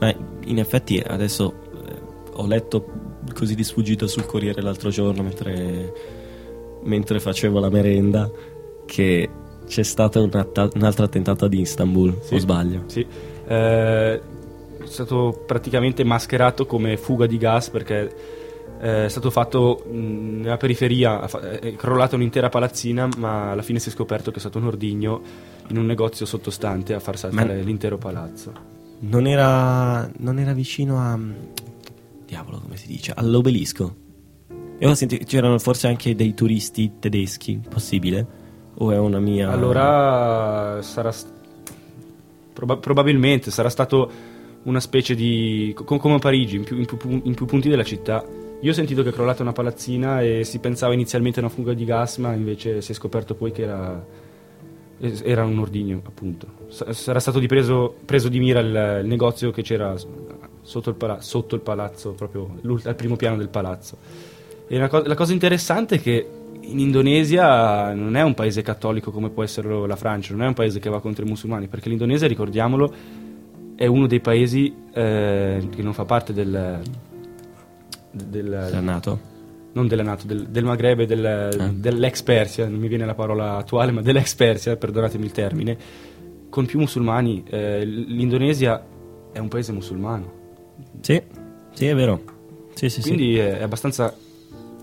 [0.00, 1.54] Eh, in effetti adesso
[1.86, 2.00] eh,
[2.32, 5.92] ho letto così di sfuggito sul Corriere l'altro giorno mentre,
[6.82, 8.30] mentre facevo la merenda
[8.84, 9.28] che
[9.66, 12.34] c'è stata un'atta- un'altra attentata di Istanbul, Sì.
[12.34, 12.82] o sbaglio?
[12.86, 13.06] Sì,
[13.46, 14.20] eh, è
[14.86, 18.14] stato praticamente mascherato come fuga di gas perché
[18.80, 19.96] eh, è stato fatto mh,
[20.40, 21.28] nella periferia,
[21.60, 25.22] è crollata un'intera palazzina, ma alla fine si è scoperto che è stato un ordigno
[25.68, 28.52] in un negozio sottostante a far saltare Ma- l'intero palazzo.
[29.00, 31.18] Non era, non era vicino a...
[32.26, 33.12] diavolo come si dice?
[33.14, 33.96] All'obelisco.
[34.78, 38.42] E ho sentito c'erano forse anche dei turisti tedeschi, possibile?
[38.76, 39.50] O è una mia...
[39.50, 41.12] Allora sarà
[42.52, 44.10] proba- probabilmente sarà stato
[44.64, 47.84] una specie di co- come a Parigi, in più, in più- in più punti della
[47.84, 48.24] città.
[48.60, 51.74] Io ho sentito che è crollata una palazzina e si pensava inizialmente a una fuga
[51.74, 54.04] di gas, ma invece si è scoperto poi che era,
[55.22, 56.46] era un ordigno, appunto.
[56.68, 59.94] Sa- sarà stato preso, preso di mira il, il negozio che c'era
[60.62, 63.98] sotto il, pala- sotto il palazzo, proprio al primo piano del palazzo.
[64.66, 66.26] E co- la cosa interessante è che
[66.70, 70.54] in Indonesia non è un paese cattolico come può essere la Francia, non è un
[70.54, 72.92] paese che va contro i musulmani, perché l'Indonesia, ricordiamolo,
[73.76, 76.80] è uno dei paesi eh, che non fa parte del,
[78.10, 79.32] del, Sei nato?
[79.72, 81.72] non della NATO, del, del Maghreb e del- Ah.
[81.74, 85.76] dell'ex Persia, non mi viene la parola attuale, ma dell'ex Persia, perdonatemi il termine,
[86.48, 87.42] con più musulmani.
[87.48, 88.80] Eh, l'Indonesia
[89.32, 90.32] è un paese musulmano,
[91.00, 91.20] Sì,
[91.72, 92.22] sì è vero.
[92.74, 93.08] Sì, sì, sì.
[93.08, 94.14] quindi è abbastanza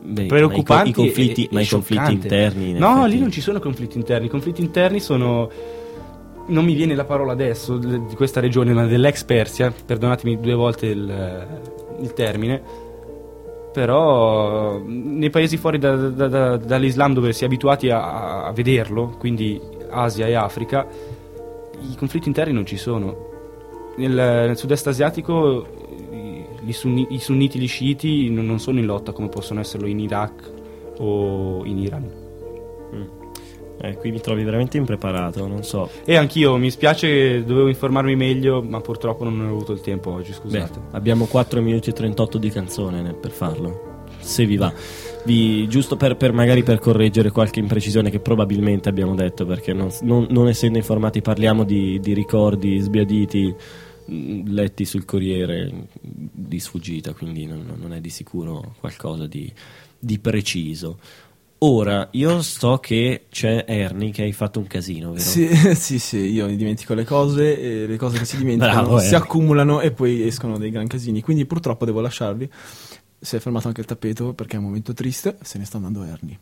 [0.04, 3.20] Beh, preoccupanti ma i, co- i conflitti, ma i conflitti interni in no effetti- lì
[3.20, 4.26] non ci sono conflitti interni.
[4.26, 5.50] I conflitti interni sono
[6.48, 10.88] non mi viene la parola adesso di questa regione ma dell'ex Persia perdonatemi due volte
[10.88, 11.48] il,
[12.02, 12.62] il termine
[13.72, 19.16] però nei paesi fuori da- da- da- dall'Islam dove si è abituati a, a vederlo
[19.18, 20.86] quindi Asia e Africa
[21.80, 23.30] i conflitti interni non ci sono.
[23.98, 25.66] Nel, nel sud-est asiatico
[26.72, 30.00] sunni- i sunniti e gli sciiti non, non sono in lotta come possono esserlo in
[30.00, 30.52] Iraq
[31.00, 32.20] o in Iran.
[33.84, 35.90] Eh, qui mi trovi veramente impreparato, non so.
[36.06, 40.30] E anch'io mi spiace, dovevo informarmi meglio, ma purtroppo non ho avuto il tempo oggi,
[40.30, 40.80] Beh, scusate.
[40.92, 44.72] abbiamo 4 minuti e 38 di canzone ne- per farlo, se vi va.
[45.26, 49.90] Vi- giusto per, per magari per correggere qualche imprecisione che probabilmente abbiamo detto, perché non,
[50.02, 53.56] non- non essendo informati parliamo di, di ricordi sbiaditi
[54.12, 59.52] letti sul Corriere di sfuggita, quindi non, non è di sicuro qualcosa di,
[59.98, 61.00] di preciso.
[61.64, 65.24] Ora, io so che c'è Ernie che hai fatto un casino, vero?
[65.24, 69.14] Sì, sì, sì, io mi dimentico le cose le cose che si dimenticano Bravo, si
[69.14, 71.22] accumulano e poi escono dei gran casini.
[71.22, 72.50] Quindi purtroppo devo lasciarvi.
[73.20, 76.04] Si è fermato anche il tappeto perché è un momento triste, se ne sta andando
[76.04, 76.40] Ernie.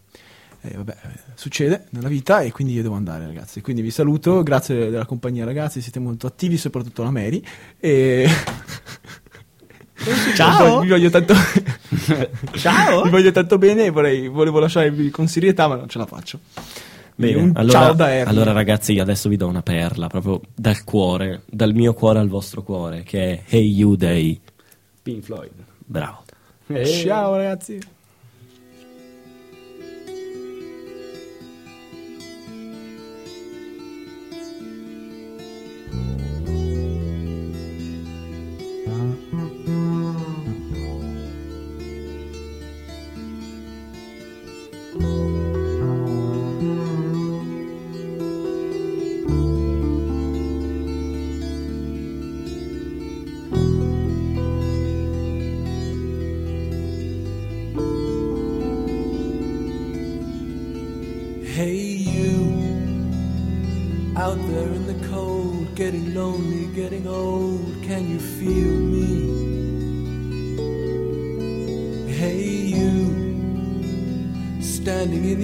[0.62, 3.62] E vabbè, eh, succede nella vita e quindi io devo andare, ragazzi.
[3.62, 5.82] Quindi vi saluto, grazie della compagnia, ragazzi.
[5.82, 7.42] Siete molto attivi, soprattutto la Mary.
[7.80, 8.28] E.
[10.36, 10.80] Ciao!
[10.82, 11.34] Vi voglio tanto.
[12.56, 13.04] Ciao!
[13.04, 16.40] vi voglio tanto bene e vorrei, volevo lasciarvi con serietà, ma non ce la faccio.
[17.16, 18.32] Bene, allora, ciao da Ernie.
[18.32, 22.30] allora ragazzi io adesso vi do una perla proprio dal cuore, dal mio cuore al
[22.30, 24.40] vostro cuore, che è Hey You Day.
[25.02, 25.52] Pink Floyd.
[25.86, 26.24] Bravo.
[26.68, 27.78] Eh, Ciao, ragazzi.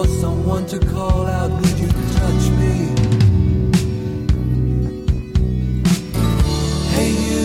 [0.00, 2.72] For someone to call out, would you touch me?
[6.94, 7.42] Hey, you,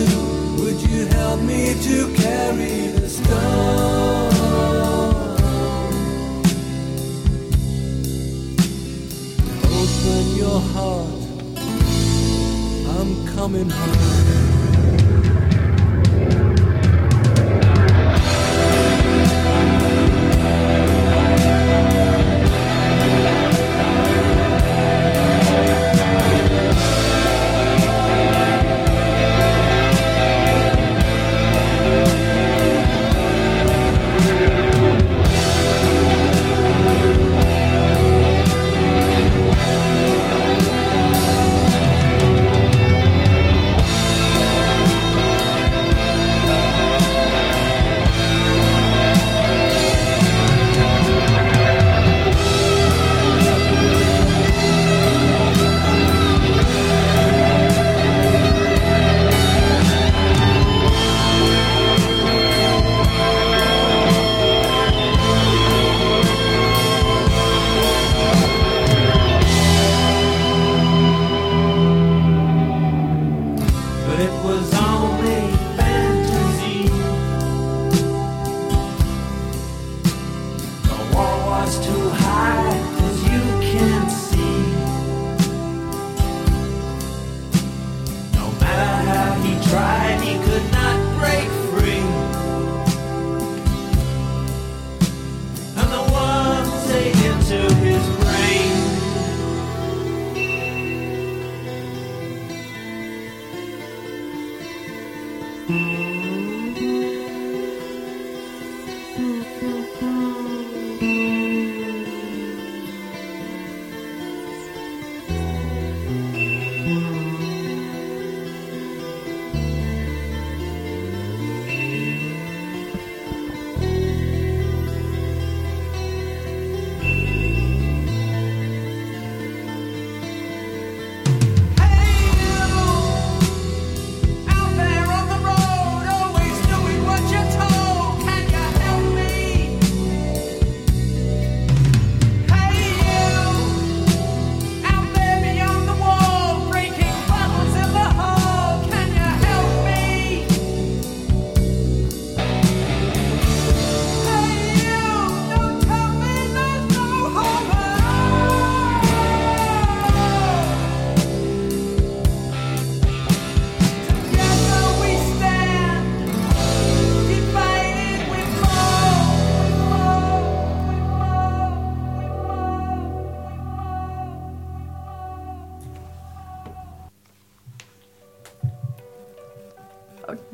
[0.60, 4.32] would you help me to carry the stone?
[9.80, 11.10] Open your heart,
[12.96, 14.35] I'm coming home.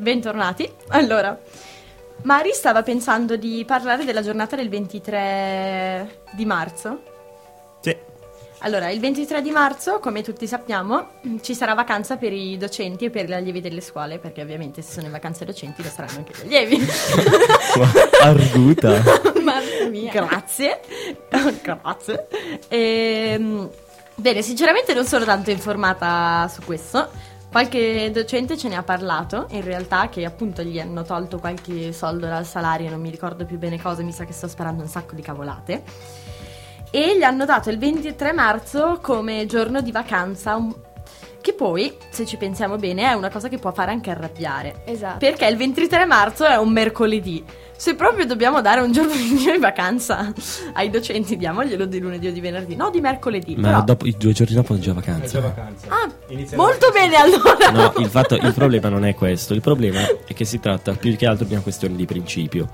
[0.03, 0.69] Bentornati.
[0.89, 1.39] Allora,
[2.23, 7.03] Mari stava pensando di parlare della giornata del 23 di marzo.
[7.81, 7.97] Sì.
[8.63, 13.11] Allora, il 23 di marzo, come tutti sappiamo, ci sarà vacanza per i docenti e
[13.11, 16.33] per gli allievi delle scuole, perché ovviamente se sono in vacanze docenti lo saranno anche
[16.35, 16.81] gli allievi.
[18.23, 19.03] Arguta.
[19.41, 20.11] Mamma mia.
[20.11, 20.81] Grazie.
[21.63, 22.27] Grazie.
[22.67, 23.71] Ehm,
[24.17, 27.31] bene, sinceramente non sono tanto informata su questo.
[27.53, 32.27] Qualche docente ce ne ha parlato, in realtà, che appunto gli hanno tolto qualche soldo
[32.27, 35.15] dal salario, non mi ricordo più bene cosa, mi sa che sto sparando un sacco
[35.15, 35.83] di cavolate.
[36.91, 40.59] E gli hanno dato il 23 marzo come giorno di vacanza,
[41.43, 44.85] Che poi, se ci pensiamo bene, è una cosa che può fare anche arrabbiare.
[44.87, 45.19] Esatto.
[45.19, 47.45] Perché il 23 marzo è un mercoledì.
[47.83, 50.33] Se proprio dobbiamo dare un giorno di vacanza
[50.75, 53.57] ai docenti, diamoglielo di lunedì o di venerdì, no di mercoledì.
[53.57, 55.53] Ma però- dopo, i due giorni dopo è già vacanza.
[55.89, 56.09] Ah,
[56.55, 57.71] molto bene allora.
[57.73, 61.17] No, il, fatto, il problema non è questo, il problema è che si tratta più
[61.17, 62.69] che altro di una questione di principio.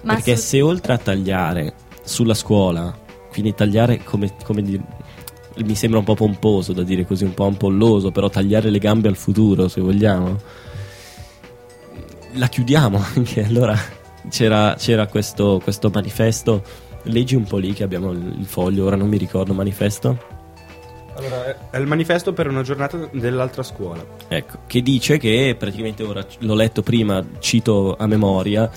[0.00, 2.90] Ma perché su- se oltre a tagliare sulla scuola,
[3.32, 4.82] quindi tagliare come, come dire,
[5.56, 9.08] mi sembra un po' pomposo da dire così, un po' ampolloso, però tagliare le gambe
[9.08, 10.38] al futuro, se vogliamo,
[12.32, 13.44] la chiudiamo anche.
[13.44, 16.62] Allora c'era, c'era questo, questo manifesto,
[17.04, 20.32] leggi un po' lì che abbiamo il foglio, ora non mi ricordo, manifesto.
[21.16, 24.04] Allora, è- il manifesto per una giornata dell'altra scuola.
[24.28, 28.68] Ecco, che dice che praticamente ora l'ho letto prima, cito a memoria,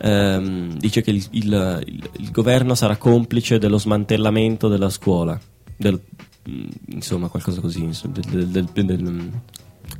[0.00, 5.38] ehm, dice che il, il- il- il governo sarà complice dello smantellamento della scuola,
[5.76, 6.00] del-
[6.48, 9.28] mm, insomma qualcosa così, del- del- del- mm,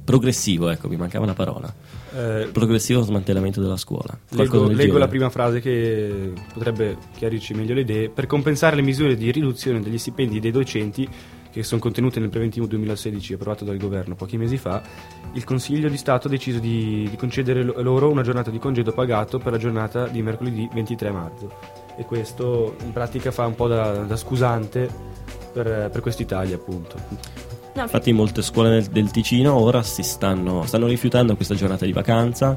[0.05, 1.74] progressivo, ecco, mi mancava una parola,
[2.13, 4.19] Eh, progressivo smantellamento della scuola.
[4.31, 8.11] Leggo, leggo la prima frase che potrebbe chiarirci meglio le idee.
[8.11, 11.09] Per compensare le misure di riduzione degli stipendi dei docenti
[11.51, 14.83] che sono contenute nel preventivo 2016 approvato dal governo pochi mesi fa,
[15.33, 18.93] il Consiglio di Stato ha deciso di, di concedere lo- loro una giornata di congedo
[18.93, 21.53] pagato per la giornata di mercoledì 23 marzo.
[21.97, 24.89] E questo in pratica fa un po' da, da scusante
[25.53, 27.49] per, per questi tagli, appunto.
[27.75, 31.93] No, Infatti molte scuole del, del Ticino ora si stanno, stanno rifiutando questa giornata di
[31.93, 32.57] vacanza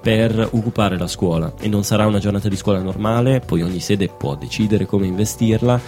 [0.00, 1.52] per occupare la scuola.
[1.60, 5.80] E non sarà una giornata di scuola normale, poi ogni sede può decidere come investirla.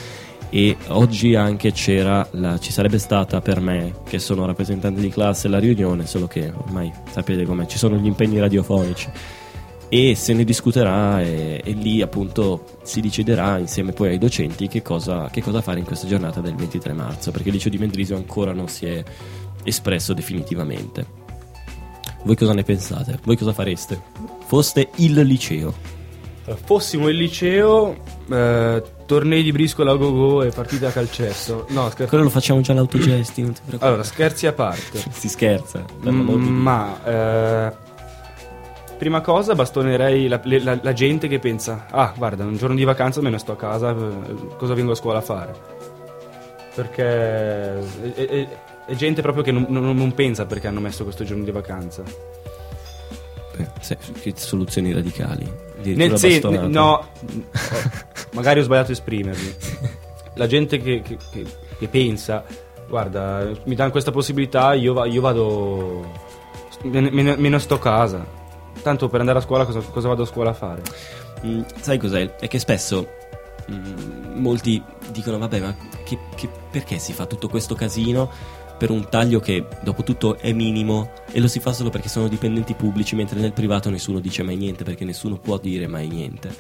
[0.55, 5.49] E oggi anche c'era la- ci sarebbe stata per me che sono rappresentante di classe
[5.49, 9.09] la riunione, solo che ormai sapete com'è, ci sono gli impegni radiofonici
[9.95, 14.81] e se ne discuterà e, e lì appunto si deciderà insieme poi ai docenti che
[14.81, 18.17] cosa, che cosa fare in questa giornata del 23 marzo perché il liceo di Mendrisio
[18.17, 19.05] ancora non si è
[19.63, 21.05] espresso definitivamente
[22.23, 23.19] voi cosa ne pensate?
[23.23, 24.01] voi cosa fareste?
[24.47, 25.75] foste il liceo
[26.65, 27.97] fossimo il liceo,
[28.31, 31.67] eh, tornei di briscola a go-go e partita a calcetto.
[31.69, 32.09] No, scherzo.
[32.09, 35.03] quello lo facciamo già all'autogesti non ti preoccupare Allora, scherzi a parte.
[35.13, 37.82] si scherza Mm, ma eh,
[39.03, 43.21] prima cosa bastonerei la, la- la gente che pensa ah guarda un giorno di vacanza
[43.21, 45.53] me ne sto a casa eh, cosa vengo a scuola a fare?
[46.73, 47.81] Perché è,
[48.15, 48.49] è-
[48.87, 52.03] è gente proprio che non, non- non pensa perché hanno messo questo giorno di vacanza.
[53.57, 55.51] Beh, se- che soluzioni radicali?
[55.83, 56.69] Nel senso bastonate.
[56.73, 57.07] no
[58.35, 59.55] magari ho sbagliato a esprimermi.
[60.35, 61.47] La gente che, che- che-
[61.77, 62.45] che pensa
[62.89, 66.09] guarda mi danno questa possibilità io, va- io vado
[66.83, 68.41] ne, me ne- me ne sto a casa
[68.83, 70.83] tanto per andare a scuola cosa, cosa vado a scuola a fare?
[71.45, 72.37] Mm, sai cos'è?
[72.37, 73.07] È che spesso
[73.71, 78.31] mm, molti dicono vabbè ma che- che- perché si fa tutto questo casino
[78.79, 82.27] per un taglio che dopo tutto è minimo e lo si fa solo perché sono
[82.27, 86.53] dipendenti pubblici mentre nel privato nessuno dice mai niente perché nessuno può dire mai niente?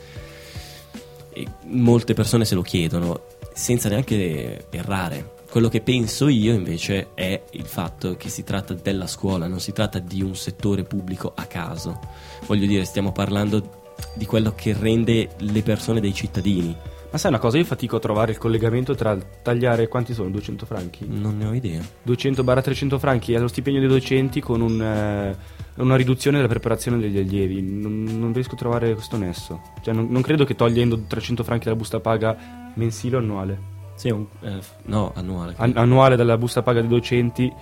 [1.33, 3.23] E molte persone se lo chiedono
[3.55, 9.07] senza neanche errare quello che penso io invece è il fatto che si tratta della
[9.07, 12.01] scuola non si tratta di un settore pubblico a caso.
[12.47, 16.75] Voglio dire stiamo parlando di quello che rende le persone dei cittadini.
[17.11, 17.59] Ma sai una cosa?
[17.59, 20.31] Io fatico a trovare il collegamento tra tagliare quanti sono?
[20.31, 21.05] 200 franchi?
[21.07, 21.83] Non ne ho idea.
[22.07, 25.37] 200-300 franchi allo stipendio dei docenti con un, eh,
[25.83, 27.61] una riduzione della preparazione degli allievi.
[27.61, 29.61] Non, non riesco a trovare questo nesso.
[29.83, 34.11] Cioè non, non credo che togliendo 300 franchi dalla busta paga mensile o annuale sì,
[34.11, 35.55] un, eh, no annuale.
[35.59, 37.53] An- annuale dalla busta paga dei docenti.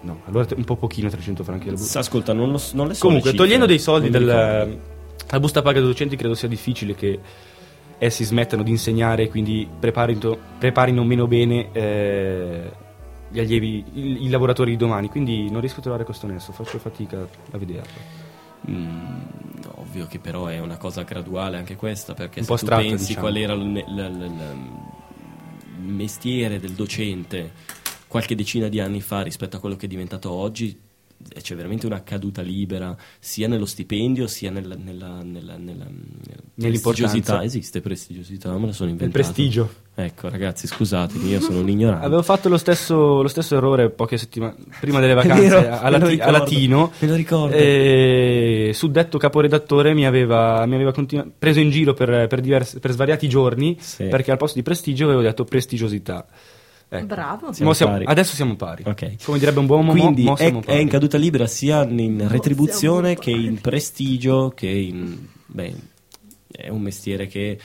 [0.00, 3.30] No allora un po' pochino 300 franchi busta ascolta non, lo, non le so comunque
[3.30, 4.66] le cifre, togliendo dei soldi dalla
[5.40, 7.18] busta paga dei docenti credo sia difficile che
[7.98, 12.70] essi smettano di insegnare e quindi preparino, preparino meno bene eh,
[13.30, 15.08] gli allievi, i, i lavoratori di domani.
[15.08, 18.24] Quindi non riesco a trovare questo nesso faccio fatica a vederlo.
[18.70, 19.18] Mm,
[19.76, 22.82] ovvio che però è una cosa graduale anche questa perché Un se po' tu astratta,
[22.82, 23.26] pensi diciamo.
[23.26, 24.34] qual era l- l- l- il
[25.78, 27.52] mestiere del docente
[28.06, 30.78] qualche decina di anni fa rispetto a quello che è diventato oggi
[31.40, 35.86] c'è veramente una caduta libera sia nello stipendio sia nella, nella, nella, nella,
[36.54, 39.84] prestigiosità esiste prestigiosità me la sono il inventata prestigio.
[39.98, 42.04] Ecco ragazzi scusatemi io sono un ignorante.
[42.04, 46.04] Avevo fatto lo stesso, lo stesso errore poche settimane prima delle vacanze vero, a, Lati-
[46.04, 47.56] a ricordo, Latino me lo ricordo.
[47.56, 52.92] e suddetto caporedattore mi aveva, mi aveva continu- preso in giro per, per diversi- per
[52.92, 54.04] svariati giorni Sì.
[54.04, 56.26] perché al posto di prestigio avevo detto prestigiosità
[56.88, 57.06] Ecco.
[57.06, 57.52] Bravo.
[57.52, 58.04] Siamo Mo siamo- pari.
[58.06, 59.24] adesso siamo pari Ok.
[59.24, 60.80] come direbbe un buon uomo Quindi mo è, siamo è pari.
[60.82, 65.26] in caduta libera sia in retribuzione che in prestigio, che in...
[65.46, 65.74] Beh,
[66.52, 67.58] è un mestiere che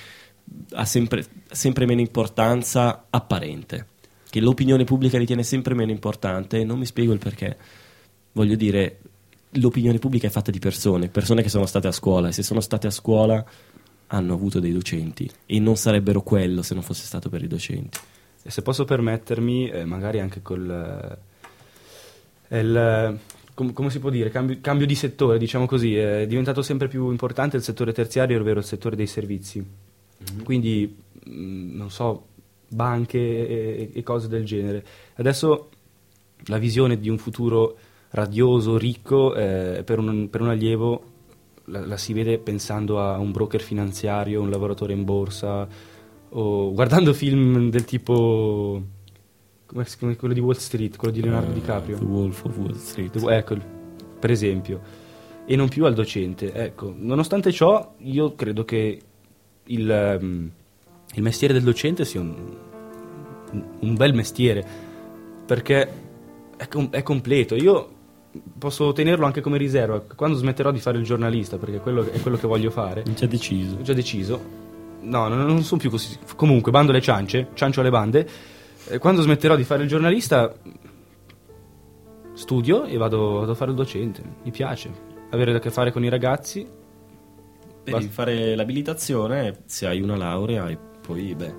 [0.74, 3.86] ha sempre, sempre meno importanza apparente.
[4.30, 7.58] che l'opinione pubblica ritiene sempre meno importante e non mi spiego il perché.
[8.32, 9.00] Voglio dire,
[9.52, 12.60] l'opinione pubblica è fatta di persone, persone che sono state a scuola e se sono
[12.62, 13.44] state a scuola
[14.08, 18.00] hanno avuto dei docenti e non sarebbero quello se non fosse stato per i docenti.
[18.44, 21.18] E se posso permettermi, eh, magari anche col...
[22.48, 23.20] eh, il,
[23.54, 24.30] com- come si può dire?
[24.30, 25.96] Cambio, cambio di settore, diciamo così.
[25.96, 29.64] È diventato sempre più importante il settore terziario, ovvero il settore dei servizi.
[30.44, 32.28] Quindi, mh, non so,
[32.68, 34.86] banche e, e cose del genere.
[35.16, 35.70] Adesso
[36.46, 37.78] la visione di un futuro
[38.12, 41.04] radioso, ricco, eh, per, un, per un allievo
[41.66, 45.68] la, la si vede pensando a un broker finanziario, un lavoratore in borsa,
[46.34, 48.82] o guardando film del tipo
[49.66, 51.98] come si- come quello di Wall Street, quello di Leonardo Eh, DiCaprio.
[51.98, 53.12] The Wolf of Wall Street.
[53.18, 53.56] The- ecco,
[54.20, 54.82] per esempio,
[55.46, 56.52] e non più al docente.
[56.54, 59.00] Ecco, nonostante ciò, io credo che
[59.66, 60.52] il, ehm,
[61.16, 62.36] il mestiere del docente sia un,
[63.80, 64.66] un bel mestiere,
[65.46, 65.88] perché
[66.58, 67.56] è, com- è completo.
[67.56, 67.90] Io
[68.58, 72.38] posso tenerlo anche come riserva quando smetterò di fare il giornalista, perché quello è quello
[72.38, 73.04] che voglio fare.
[73.06, 73.76] Non c'è deciso.
[73.78, 74.70] Ho già deciso.
[75.02, 76.18] No, non, sono più così.
[76.36, 78.28] Comunque, bando alle ciance, ciancio alle bande.
[78.88, 80.54] Eh, quando smetterò di fare il giornalista,
[82.34, 84.22] studio e vado, vado a fare il docente.
[84.44, 84.90] Mi piace
[85.32, 86.60] avere a che fare con i ragazzi.
[87.84, 88.12] Devi Basta.
[88.12, 91.54] fare l'abilitazione, se hai una laurea e poi, beh,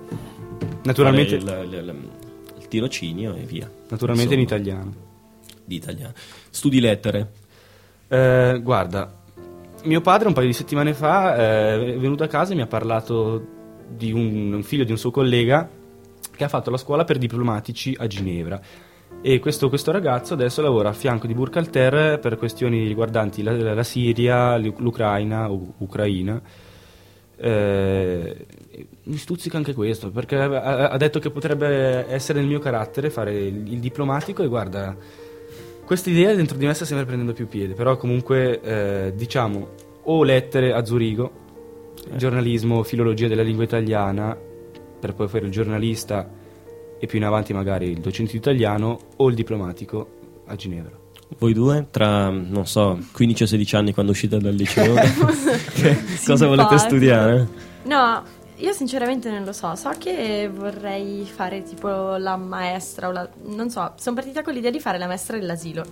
[0.83, 2.09] Naturalmente, il, il- il-
[2.59, 3.69] il tirocinio e via.
[3.89, 4.93] naturalmente in Insomma, italiano.
[5.65, 6.13] Di italiano.
[6.49, 7.31] Studi lettere.
[8.07, 9.21] Eh, guarda,
[9.83, 12.67] mio padre un paio di settimane fa eh, è venuto a casa e mi ha
[12.67, 13.45] parlato
[13.87, 15.69] di un, un figlio di un suo collega
[16.35, 18.59] che ha fatto la scuola per diplomatici a Ginevra.
[19.21, 23.83] E questo, questo ragazzo adesso lavora a fianco di Burkhalter per questioni riguardanti la, la-
[23.83, 26.41] Siria, l'U- l'Ucraina, o Ucraina.
[27.35, 28.45] Eh,
[29.03, 33.33] mi stuzzica anche questo perché ha, ha detto che potrebbe essere nel mio carattere fare
[33.33, 34.95] il, il diplomatico e guarda,
[35.85, 39.69] questa idea dentro di me sta sempre prendendo più piede, però comunque eh, diciamo
[40.03, 41.31] o lettere a Zurigo,
[42.15, 44.37] giornalismo, filologia della lingua italiana,
[44.99, 46.29] per poi fare il giornalista
[46.99, 50.97] e più in avanti magari il docente di italiano o il diplomatico a Ginevra.
[51.37, 54.93] Voi due, tra, non so, 15 o 16 anni quando uscite dal liceo,
[56.25, 57.47] cosa volete studiare?
[57.83, 58.23] No,
[58.57, 59.75] io sinceramente non lo so.
[59.75, 63.27] So che vorrei fare tipo la maestra o la...
[63.45, 65.83] Non so, sono partita con l'idea di fare la maestra dell'asilo.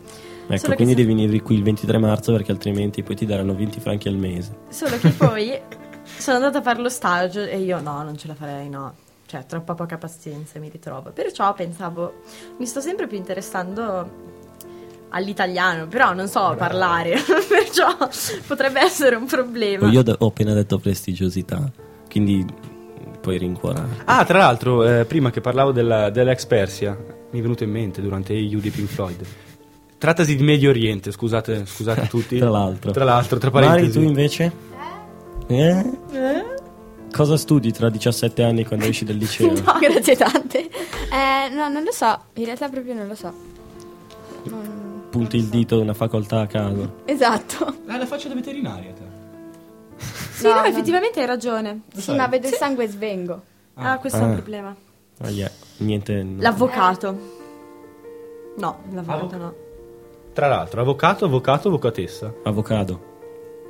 [0.47, 3.79] Ecco, quindi se- devi venire qui il 23 marzo perché altrimenti poi ti daranno 20
[3.79, 4.57] franchi al mese.
[4.69, 5.59] Solo che poi
[6.03, 8.93] sono andata a fare lo stage e io no, non ce la farei, no.
[9.25, 11.11] Cioè, troppa poca pazienza mi ritrovo.
[11.11, 12.21] Perciò pensavo,
[12.57, 14.29] mi sto sempre più interessando
[15.11, 17.15] all'italiano, però non so parlare,
[17.47, 17.95] perciò
[18.47, 19.89] potrebbe essere un problema.
[19.89, 21.71] Io ho appena detto prestigiosità,
[22.11, 22.45] quindi
[23.21, 23.87] puoi rincuorare.
[24.05, 26.97] Ah, tra l'altro, eh, prima che parlavo della, dell'ex Persia,
[27.31, 29.25] mi è venuto in mente durante i di Pink Floyd.
[29.97, 32.37] Trattasi di Medio Oriente, scusate, scusate tutti.
[32.37, 32.91] Tra l'altro.
[32.91, 33.99] Tra l'altro, tra Mari, parentesi.
[33.99, 34.51] tu invece?
[35.47, 35.85] Eh?
[37.11, 39.53] Cosa studi tra 17 anni quando esci dal liceo?
[39.79, 40.59] Grazie tante.
[40.69, 42.17] Eh, no, non lo so.
[42.35, 43.33] In realtà proprio non lo so.
[44.45, 44.79] Non-
[45.11, 47.01] Punti il dito una facoltà a caso.
[47.05, 47.75] Esatto.
[47.87, 49.00] Ah, la faccia da veterinaria, te.
[50.33, 51.81] Sì, no, effettivamente hai ragione.
[51.95, 53.41] Sì, ma vedo il sangue e svengo.
[53.75, 54.25] Ah, questo è Ah.
[54.25, 54.75] un problema.
[55.21, 55.51] Ah, yeah.
[55.77, 56.23] Niente.
[56.23, 56.41] no.
[56.41, 57.39] L'avvocato.
[58.57, 59.53] No, l'avvocato Avvoc- no.
[60.33, 62.33] Tra l'altro, avvocato, avvocato, avvocatessa.
[62.43, 63.09] Avocado.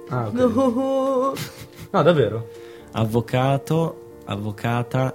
[0.09, 1.39] Ah, ok.
[1.91, 2.47] No, davvero?
[2.91, 5.13] Avvocato, avvocata,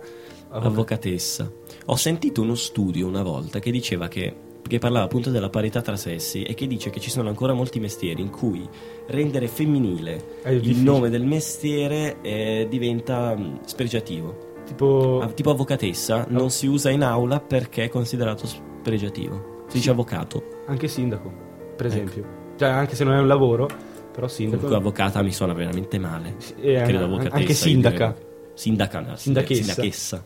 [0.48, 1.50] Avvoca- avvocatessa.
[1.86, 4.34] Ho sentito uno studio una volta che diceva che
[4.68, 7.80] che parlava appunto della parità tra sessi e che dice che ci sono ancora molti
[7.80, 8.68] mestieri in cui
[9.06, 10.14] rendere femminile
[10.46, 10.82] il difficile.
[10.84, 14.54] nome del mestiere eh, diventa mm, spregiativo.
[14.64, 15.20] Tipo...
[15.22, 19.64] Ah, tipo avvocatessa non si usa in aula perché è considerato spregiativo.
[19.68, 20.42] Si dice avvocato.
[20.66, 21.32] Anche sindaco,
[21.76, 22.24] per esempio.
[22.56, 23.68] Cioè, anche se non è un lavoro,
[24.12, 24.62] però sindaco.
[24.62, 26.36] Comunque avvocata mi suona veramente male.
[26.60, 27.36] e Credo an- avvocatessa.
[27.36, 28.16] anche sindaca.
[28.54, 29.62] Sindaca, no, Sindachessa.
[29.74, 30.22] Sindachessa.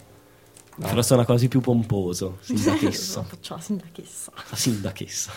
[0.80, 2.38] Però suona quasi più pomposo.
[2.40, 3.22] Sindachessa.
[3.22, 4.32] Faccio la sindachessa.
[4.50, 5.32] La sindachessa.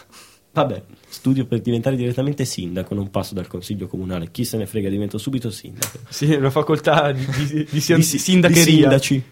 [0.53, 4.29] Vabbè, studio per diventare direttamente sindaco, non passo dal consiglio comunale.
[4.31, 5.99] Chi se ne frega, divento subito sindaco.
[6.09, 8.63] Sì, una facoltà di, di, di, sin- Di si- sindacheria.
[8.63, 9.23] di sindaci.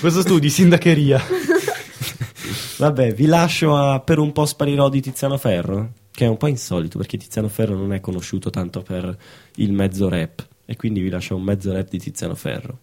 [0.00, 0.50] Cosa studi?
[0.50, 1.20] Sindacheria.
[2.78, 6.46] Vabbè, vi lascio a Per un po' sparirò di Tiziano Ferro, che è un po'
[6.46, 9.16] insolito perché Tiziano Ferro non è conosciuto tanto per
[9.56, 10.46] il mezzo rap.
[10.64, 12.78] E quindi vi lascio un mezzo rap di Tiziano Ferro.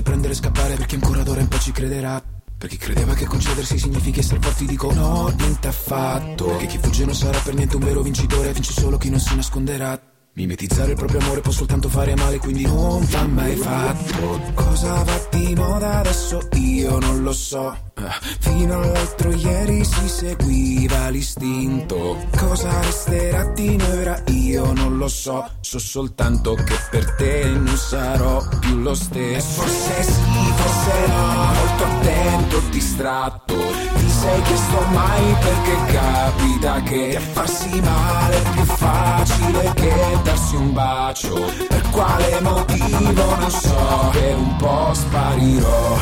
[0.00, 2.22] Fosse prendere e scappare Per chi ancora d'ora in poi ci ci crederà.
[2.58, 6.56] Per chi credeva che concedersi significa essere forti dico no, niente affatto.
[6.56, 9.34] Che chi fugge non sarà per niente un vero vincitore Vince solo chi non si
[9.34, 10.00] nasconderà
[10.40, 14.40] Mimetizzare il proprio amore può soltanto fare male Quindi non va mai fatto.
[14.54, 16.48] Cosa va di moda adesso?
[16.54, 17.76] Io non lo so.
[17.94, 18.02] Eh,
[18.38, 22.16] Fino all'altro ieri si seguiva l'istinto.
[22.38, 24.22] Cosa resterà di noi ora?
[24.28, 25.46] Io non lo so.
[25.60, 29.60] So soltanto che per te non sarò più lo stesso.
[29.60, 38.36] Forse sì, forse no Molto attento, distratto sei chiesto mai perché capita che farsi male
[38.36, 41.34] è più facile che darsi un bacio.
[41.68, 45.96] Per quale motivo non so Per un po' sparirò.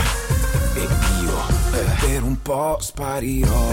[0.75, 0.89] E
[1.23, 1.37] io
[2.01, 3.67] per un po' sparirò.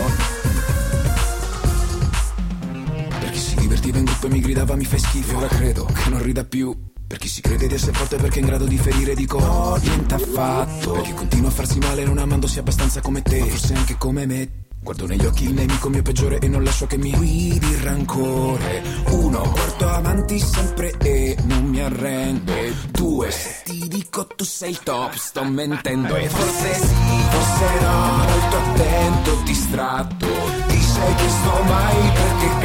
[3.34, 5.38] Si divertiva in gruppo e mi gridava mi fai schifo.
[5.38, 8.42] Ora credo che non rida più Per chi si crede di essere forte perché è
[8.42, 10.92] in grado di ferire Dico no, niente affatto.
[10.92, 13.40] Per chi continua a farsi male non amandosi abbastanza come te.
[13.40, 14.64] Ma forse anche come me.
[14.86, 18.84] Guardo negli occhi il nemico mio peggiore e non lascio che mi guidi il rancore.
[19.08, 22.54] Uno, guardo avanti sempre e non mi arrendo
[22.92, 23.30] Due,
[23.64, 26.16] ti dico tu sei il top, sto mentendo.
[26.16, 26.94] E forse sì,
[27.30, 30.28] forse no, molto attento, distratto.
[30.68, 32.60] Ti sei chiesto mai perché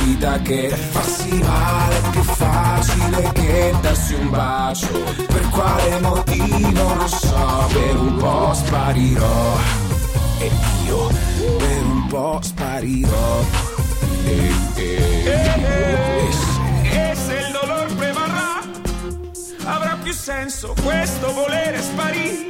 [0.00, 7.08] capita che farsi male è più facile che darsi un bacio Per quale motivo non
[7.08, 9.56] so, per un po' sparirò
[10.38, 10.50] e
[10.86, 11.06] io
[11.58, 13.44] per un po' sparirò.
[14.24, 18.60] E, e, e se, E se il dolore prevarrà,
[19.64, 22.46] avrà più senso questo volere sparire.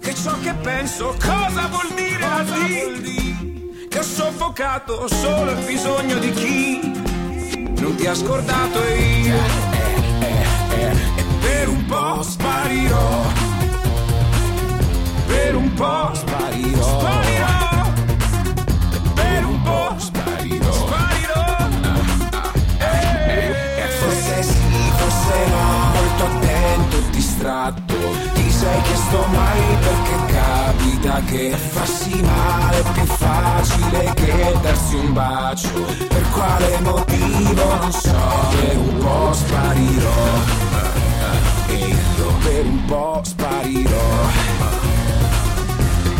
[0.00, 3.37] Che ciò che penso cosa vuol dire a dire?
[3.88, 6.78] Che ho soffocato solo il bisogno di chi
[7.80, 9.36] non ti ha scordato e io.
[10.70, 10.94] E
[11.40, 13.22] per un po' sparirò.
[15.26, 16.82] Per un po' sparirò.
[16.82, 17.92] sparirò.
[19.14, 20.72] Per un po' sparirò.
[20.72, 21.56] Sparirò.
[22.78, 27.94] E forse sì, forse no, molto attento, distratto.
[28.34, 30.27] Ti sei chiesto mai perché
[31.08, 35.84] capita che farsi male è più facile che darsi un bacio.
[36.08, 38.18] Per quale motivo non so,
[38.50, 40.26] per un po' sparirò.
[41.68, 44.26] E io per un po' sparirò.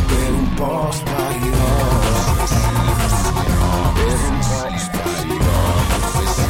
[0.07, 1.67] Per un po' sparirò.
[3.95, 5.67] Per un po' sparirò.
[6.13, 6.49] Forse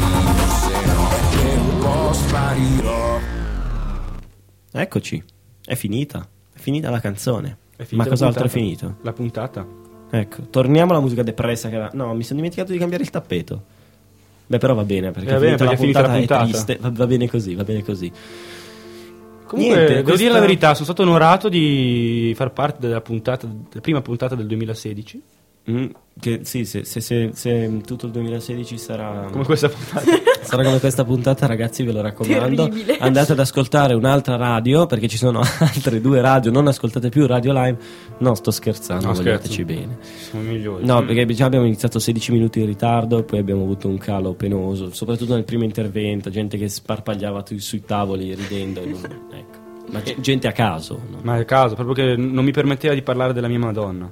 [0.85, 1.09] no.
[1.41, 3.19] Per un po' sparirò.
[4.71, 5.23] Eccoci,
[5.65, 6.27] è finita.
[6.53, 7.58] È finita la canzone.
[7.79, 8.65] È Ma la cos'altro è puntata.
[8.65, 8.95] finito?
[9.03, 9.65] La puntata.
[10.11, 11.69] Ecco, torniamo alla musica depressa.
[11.69, 11.89] Che era...
[11.93, 13.63] No, mi sono dimenticato di cambiare il tappeto.
[14.47, 16.43] Beh, però va bene perché, Va bene, perché è finita la è puntata.
[16.43, 16.77] triste.
[16.81, 18.11] Va, va bene così, va bene così.
[19.45, 23.47] Comunque, Niente, devo questa- dire la verità, sono stato onorato di far parte della puntata,
[23.47, 25.21] della prima puntata del 2016.
[25.69, 25.85] Mm,
[26.19, 30.03] che sì, se, se- se- se tutto il 2016 sarà Come questa puntata.
[30.41, 32.67] sarà come questa puntata, ragazzi, ve lo raccomando.
[32.69, 32.97] Terribile.
[32.97, 36.49] Andate ad ascoltare un'altra radio perché ci sono altre due radio.
[36.51, 37.77] Non ascoltate più Radio Live.
[38.19, 39.97] No, sto scherzando, No, vogliateci bene.
[40.01, 40.85] Siamo migliori.
[40.85, 44.91] No, perché già abbiamo iniziato 16 minuti in ritardo, poi abbiamo avuto un calo penoso,
[44.93, 48.81] soprattutto nel primo intervento, gente che sparpagliava tu- sui tavoli ridendo.
[48.81, 48.89] e
[49.37, 49.57] ecco.
[49.91, 50.99] Ma ge- gente a caso.
[51.09, 51.19] no?
[51.21, 54.11] Ma è caso, proprio che non mi permetteva di parlare della mia Madonna.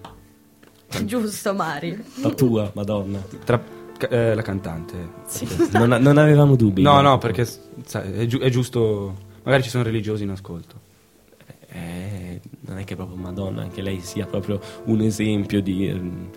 [1.06, 2.02] Giusto, Mari.
[2.22, 3.20] La tua, madonna.
[3.44, 3.62] Tra
[4.10, 4.96] eh, la cantante.
[5.74, 6.82] Non, non avevamo dubbi.
[6.82, 7.46] No, no, perché
[7.86, 9.16] sai, è, giu- è giusto.
[9.44, 10.76] Magari ci sono religiosi in ascolto.
[11.70, 16.30] Eh, non è che proprio Madonna, anche lei sia proprio un esempio di, ehm,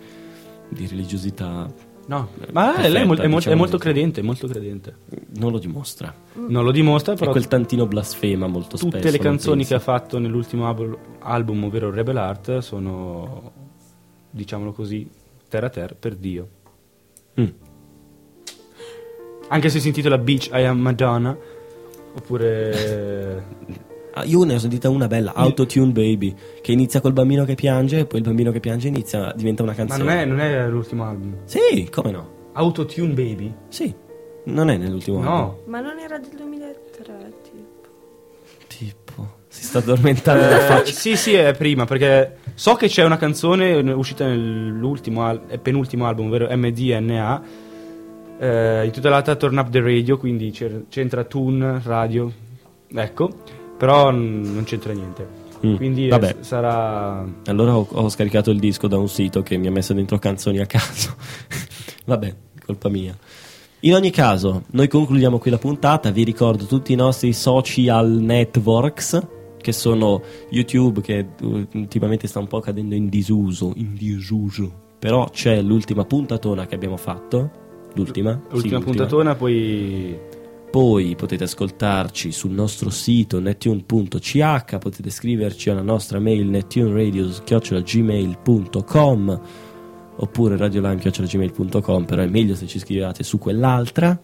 [0.68, 1.70] di religiosità.
[2.06, 3.90] No, ma perfetta, lei è, mol- è è diciamo molto così.
[3.90, 4.96] credente, molto credente.
[5.36, 6.12] Non lo dimostra.
[6.48, 8.90] Non lo dimostra, È però quel tantino blasfema molto spesso.
[8.90, 10.66] tutte le canzoni che ha fatto nell'ultimo
[11.20, 13.52] album, ovvero Rebel Art, sono,
[14.30, 15.08] diciamolo così,
[15.48, 16.48] terra a terra per Dio.
[17.40, 17.46] Mm.
[19.48, 21.36] Anche se si intitola Beach I Am Madonna,
[22.14, 23.88] oppure...
[24.12, 28.00] Ah, io ne ho sentita una bella, Autotune Baby, che inizia col bambino che piange
[28.00, 30.02] e poi il bambino che piange inizia, diventa una Ma canzone.
[30.02, 31.36] non è, non è l'ultimo album.
[31.44, 32.28] Sì, come no?
[32.54, 33.54] Autotune Baby?
[33.68, 33.94] Sì,
[34.46, 35.30] non è nell'ultimo No.
[35.32, 35.56] album.
[35.66, 37.88] Ma non era del 2003, tipo.
[38.66, 40.92] Tipo, si sta addormentando la faccia.
[40.92, 46.26] sì, sì, è prima, perché so che c'è una canzone uscita nell'ultimo al- penultimo album,
[46.26, 47.42] ovvero MDNA,
[48.38, 50.52] eh, intitolata Turn Up the Radio, quindi
[50.90, 52.30] c'entra tune, radio,
[52.94, 53.30] ecco,
[53.78, 55.26] però n- non c'entra niente.
[55.64, 56.36] Mm, Quindi vabbè.
[56.40, 57.24] s- sarà...
[57.46, 60.58] Allora ho, ho scaricato il disco da un sito che mi ha messo dentro canzoni
[60.58, 61.14] a caso.
[62.04, 62.34] Vabbè,
[62.66, 63.16] colpa mia.
[63.80, 66.10] In ogni caso, noi concludiamo qui la puntata.
[66.10, 69.18] Vi ricordo tutti i nostri social networks.
[69.60, 71.26] Che sono YouTube che
[71.72, 74.88] ultimamente sta un po' cadendo in disuso, in disuso.
[74.98, 77.50] Però c'è l'ultima puntatona che abbiamo fatto,
[77.94, 80.18] l'ultima, sì, L'ultima puntatona, poi
[80.70, 89.40] Poi potete ascoltarci sul nostro sito nettune.ch, potete scriverci alla nostra mail nettuneradio.gmail.com
[90.16, 94.16] oppure radiolime.gmail.com, però è meglio se ci scrivete su quell'altra.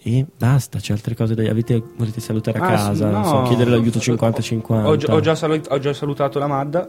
[0.00, 3.42] E basta, c'è altre cose da avete, volete salutare a Ah, casa, non so, no.
[3.48, 4.84] chiedere l'aiuto 50-50.
[5.10, 6.88] Ho, ho già salu- ho già salutato la Madda,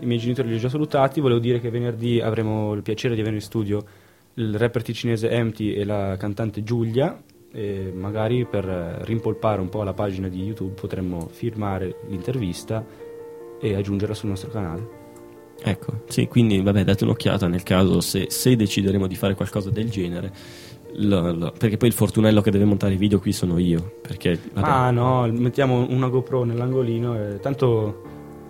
[0.00, 1.20] i miei genitori li ho già salutati.
[1.20, 3.82] Volevo dire che venerdì avremo il piacere di avere in studio
[4.34, 7.20] il rapper ticinese Empty e la cantante Giulia.
[7.52, 8.64] E magari per
[9.04, 12.86] rimpolpare un po' la pagina di YouTube potremmo firmare l'intervista
[13.60, 14.98] e aggiungerla sul nostro canale.
[15.62, 19.90] Ecco, sì, quindi vabbè, date un'occhiata nel caso se, se decideremo di fare qualcosa del
[19.90, 20.32] genere.
[20.94, 23.92] Lo- lo- perché poi il fortunello che deve montare i video qui sono io.
[24.02, 28.02] Perché vabbè, Ah no, mettiamo una GoPro nell'angolino e tanto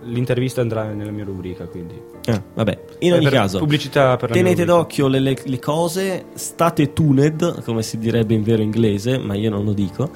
[0.03, 1.93] l'intervista andrà nella mia rubrica, quindi.
[2.25, 6.25] Ah, vabbè, in Eh, ogni per- caso, pubblicità per tenete d'occhio le, le- le cose,
[6.33, 10.09] state tuned, come si direbbe in vero inglese, ma io non lo dico.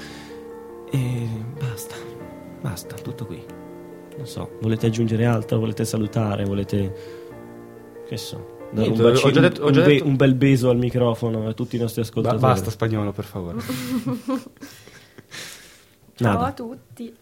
[0.91, 1.27] E
[1.59, 1.95] basta,
[2.61, 3.41] basta, tutto qui.
[4.17, 5.59] Non so, volete aggiungere altro?
[5.59, 6.45] Volete salutare?
[6.45, 6.95] Volete.
[8.07, 8.53] Che so.
[8.81, 10.77] Niente, un, ho bacino- già detto- ho un già be- detto- un bel beso al
[10.77, 12.41] microfono a tutti i nostri Ba- ascoltatori.
[12.41, 13.57] basta spagnolo, per favore.
[16.17, 16.45] Ciao Nada.
[16.45, 17.13] a tutti.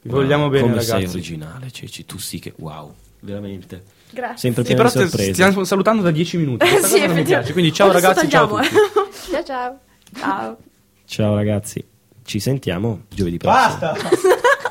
[0.00, 0.90] Vi vogliamo bene, Come ragazzi.
[0.90, 3.82] sei originale, Ceci, tu sì che wow, veramente.
[4.10, 4.36] Grazie.
[4.38, 5.32] Sempre Sì, pieno però di sorprese.
[5.34, 6.66] stiamo salutando da 10 minuti.
[6.66, 7.30] Questa Sì, cosa non mi effettivamente.
[7.30, 7.52] piace.
[7.52, 8.68] Quindi ciao Adesso ragazzi, ciao a tagliamo,
[9.02, 9.30] tutti.
[9.32, 9.78] Ciao ciao.
[10.16, 10.56] Ciao.
[11.04, 11.84] Ciao ragazzi,
[12.24, 13.78] ci sentiamo giovedì prossimo.
[13.78, 13.96] Basta!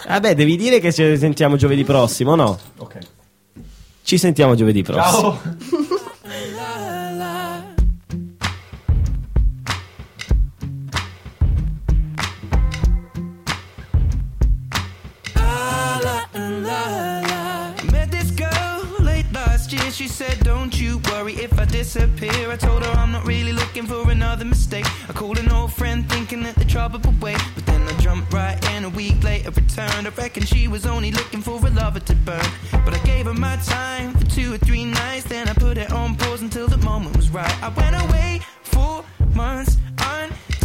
[0.07, 2.57] Vabbè, devi dire che ci sentiamo giovedì prossimo, no?
[2.77, 2.97] Ok.
[4.03, 5.39] Ci sentiamo giovedì prossimo.
[5.43, 5.86] Met
[20.17, 22.49] said, Don't you worry if I disappear.
[22.49, 24.87] I told her I'm not really looking for another mistake.
[25.07, 27.39] I called an old friend thinking that the trouble would wait.
[27.53, 30.07] But then I jumped right in a week later, returned.
[30.07, 32.49] I reckon she was only looking for a lover to burn.
[32.83, 35.25] But I gave her my time for two or three nights.
[35.25, 37.55] Then I put it on pause until the moment was right.
[37.61, 39.05] I went away for
[39.35, 39.77] months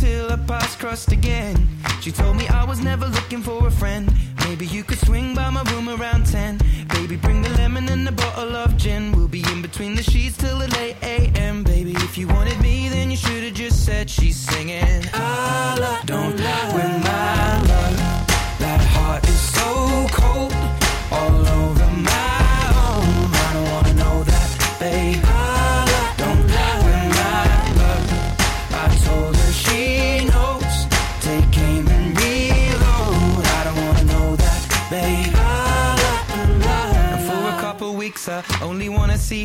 [0.03, 1.69] until our paths crossed again.
[2.01, 4.13] She told me I was never looking for a friend.
[4.47, 6.59] Maybe you could swing by my room around 10.
[6.89, 9.13] Baby, bring the lemon and a bottle of gin.
[9.13, 11.63] We'll be in between the sheets till the late AM.
[11.63, 15.05] Baby, if you wanted me, then you should have just said she's singing.
[15.15, 17.72] I don't with my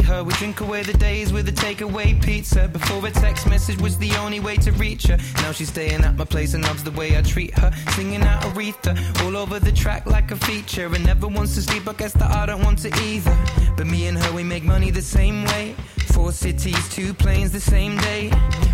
[0.07, 0.23] her.
[0.23, 2.67] We drink away the days with a takeaway pizza.
[2.67, 5.17] Before a text message was the only way to reach her.
[5.43, 7.71] Now she's staying at my place and loves the way I treat her.
[7.91, 8.93] Singing out Aretha
[9.23, 10.87] all over the track like a feature.
[10.93, 11.87] And never wants to sleep.
[11.87, 13.37] I guess that I don't want to either.
[13.75, 15.75] But me and her, we make money the same way.
[16.17, 18.31] Four cities, two planes the same day.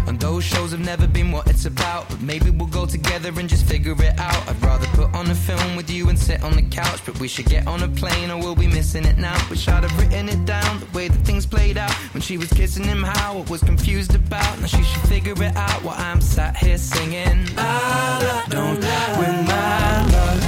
[0.08, 2.08] And those shows have never been what it's about.
[2.08, 4.48] But maybe we'll go together and just figure it out.
[4.48, 7.02] I'd rather put on a film with you and sit on the couch.
[7.06, 9.38] But we should get on a plane or we'll be missing it now.
[9.50, 11.92] Wish I'd have written it down the way that things played out.
[12.14, 14.62] When she was kissing him, how I was confused about.
[14.62, 17.46] Now she should figure it out while I'm sat here singing.
[17.58, 20.43] I don't lie with my love.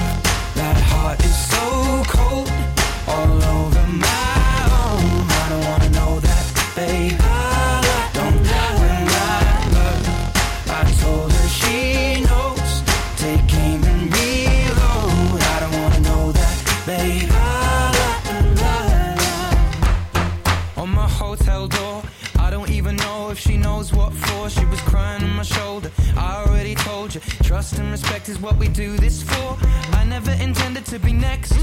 [27.56, 29.58] Trust and respect is what we do this for.
[29.94, 31.54] I never intended to be next,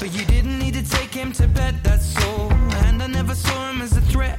[0.00, 2.52] but you didn't need to take him to bed, that's all.
[2.86, 4.36] And I never saw him as a threat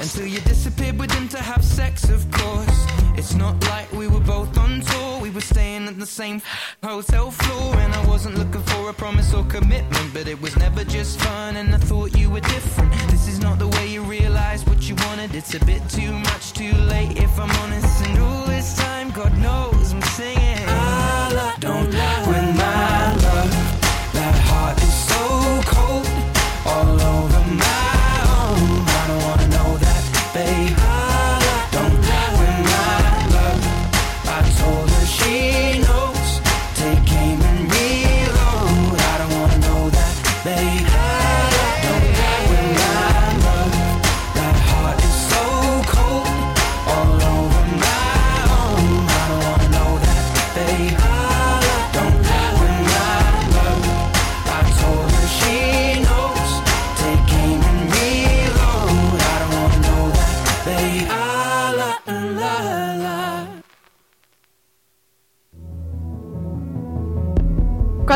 [0.00, 2.78] until you disappeared with him to have sex, of course.
[3.16, 6.42] It's not like we were both on tour, we were staying at the same
[6.82, 7.76] hotel floor.
[7.76, 11.54] And I wasn't looking for a promise or commitment, but it was never just fun.
[11.60, 12.92] And I thought you were different.
[13.14, 15.32] This is not the way you realize what you wanted.
[15.32, 18.04] It's a bit too much, too late, if I'm honest.
[18.04, 20.59] And all this time, God knows I'm singing.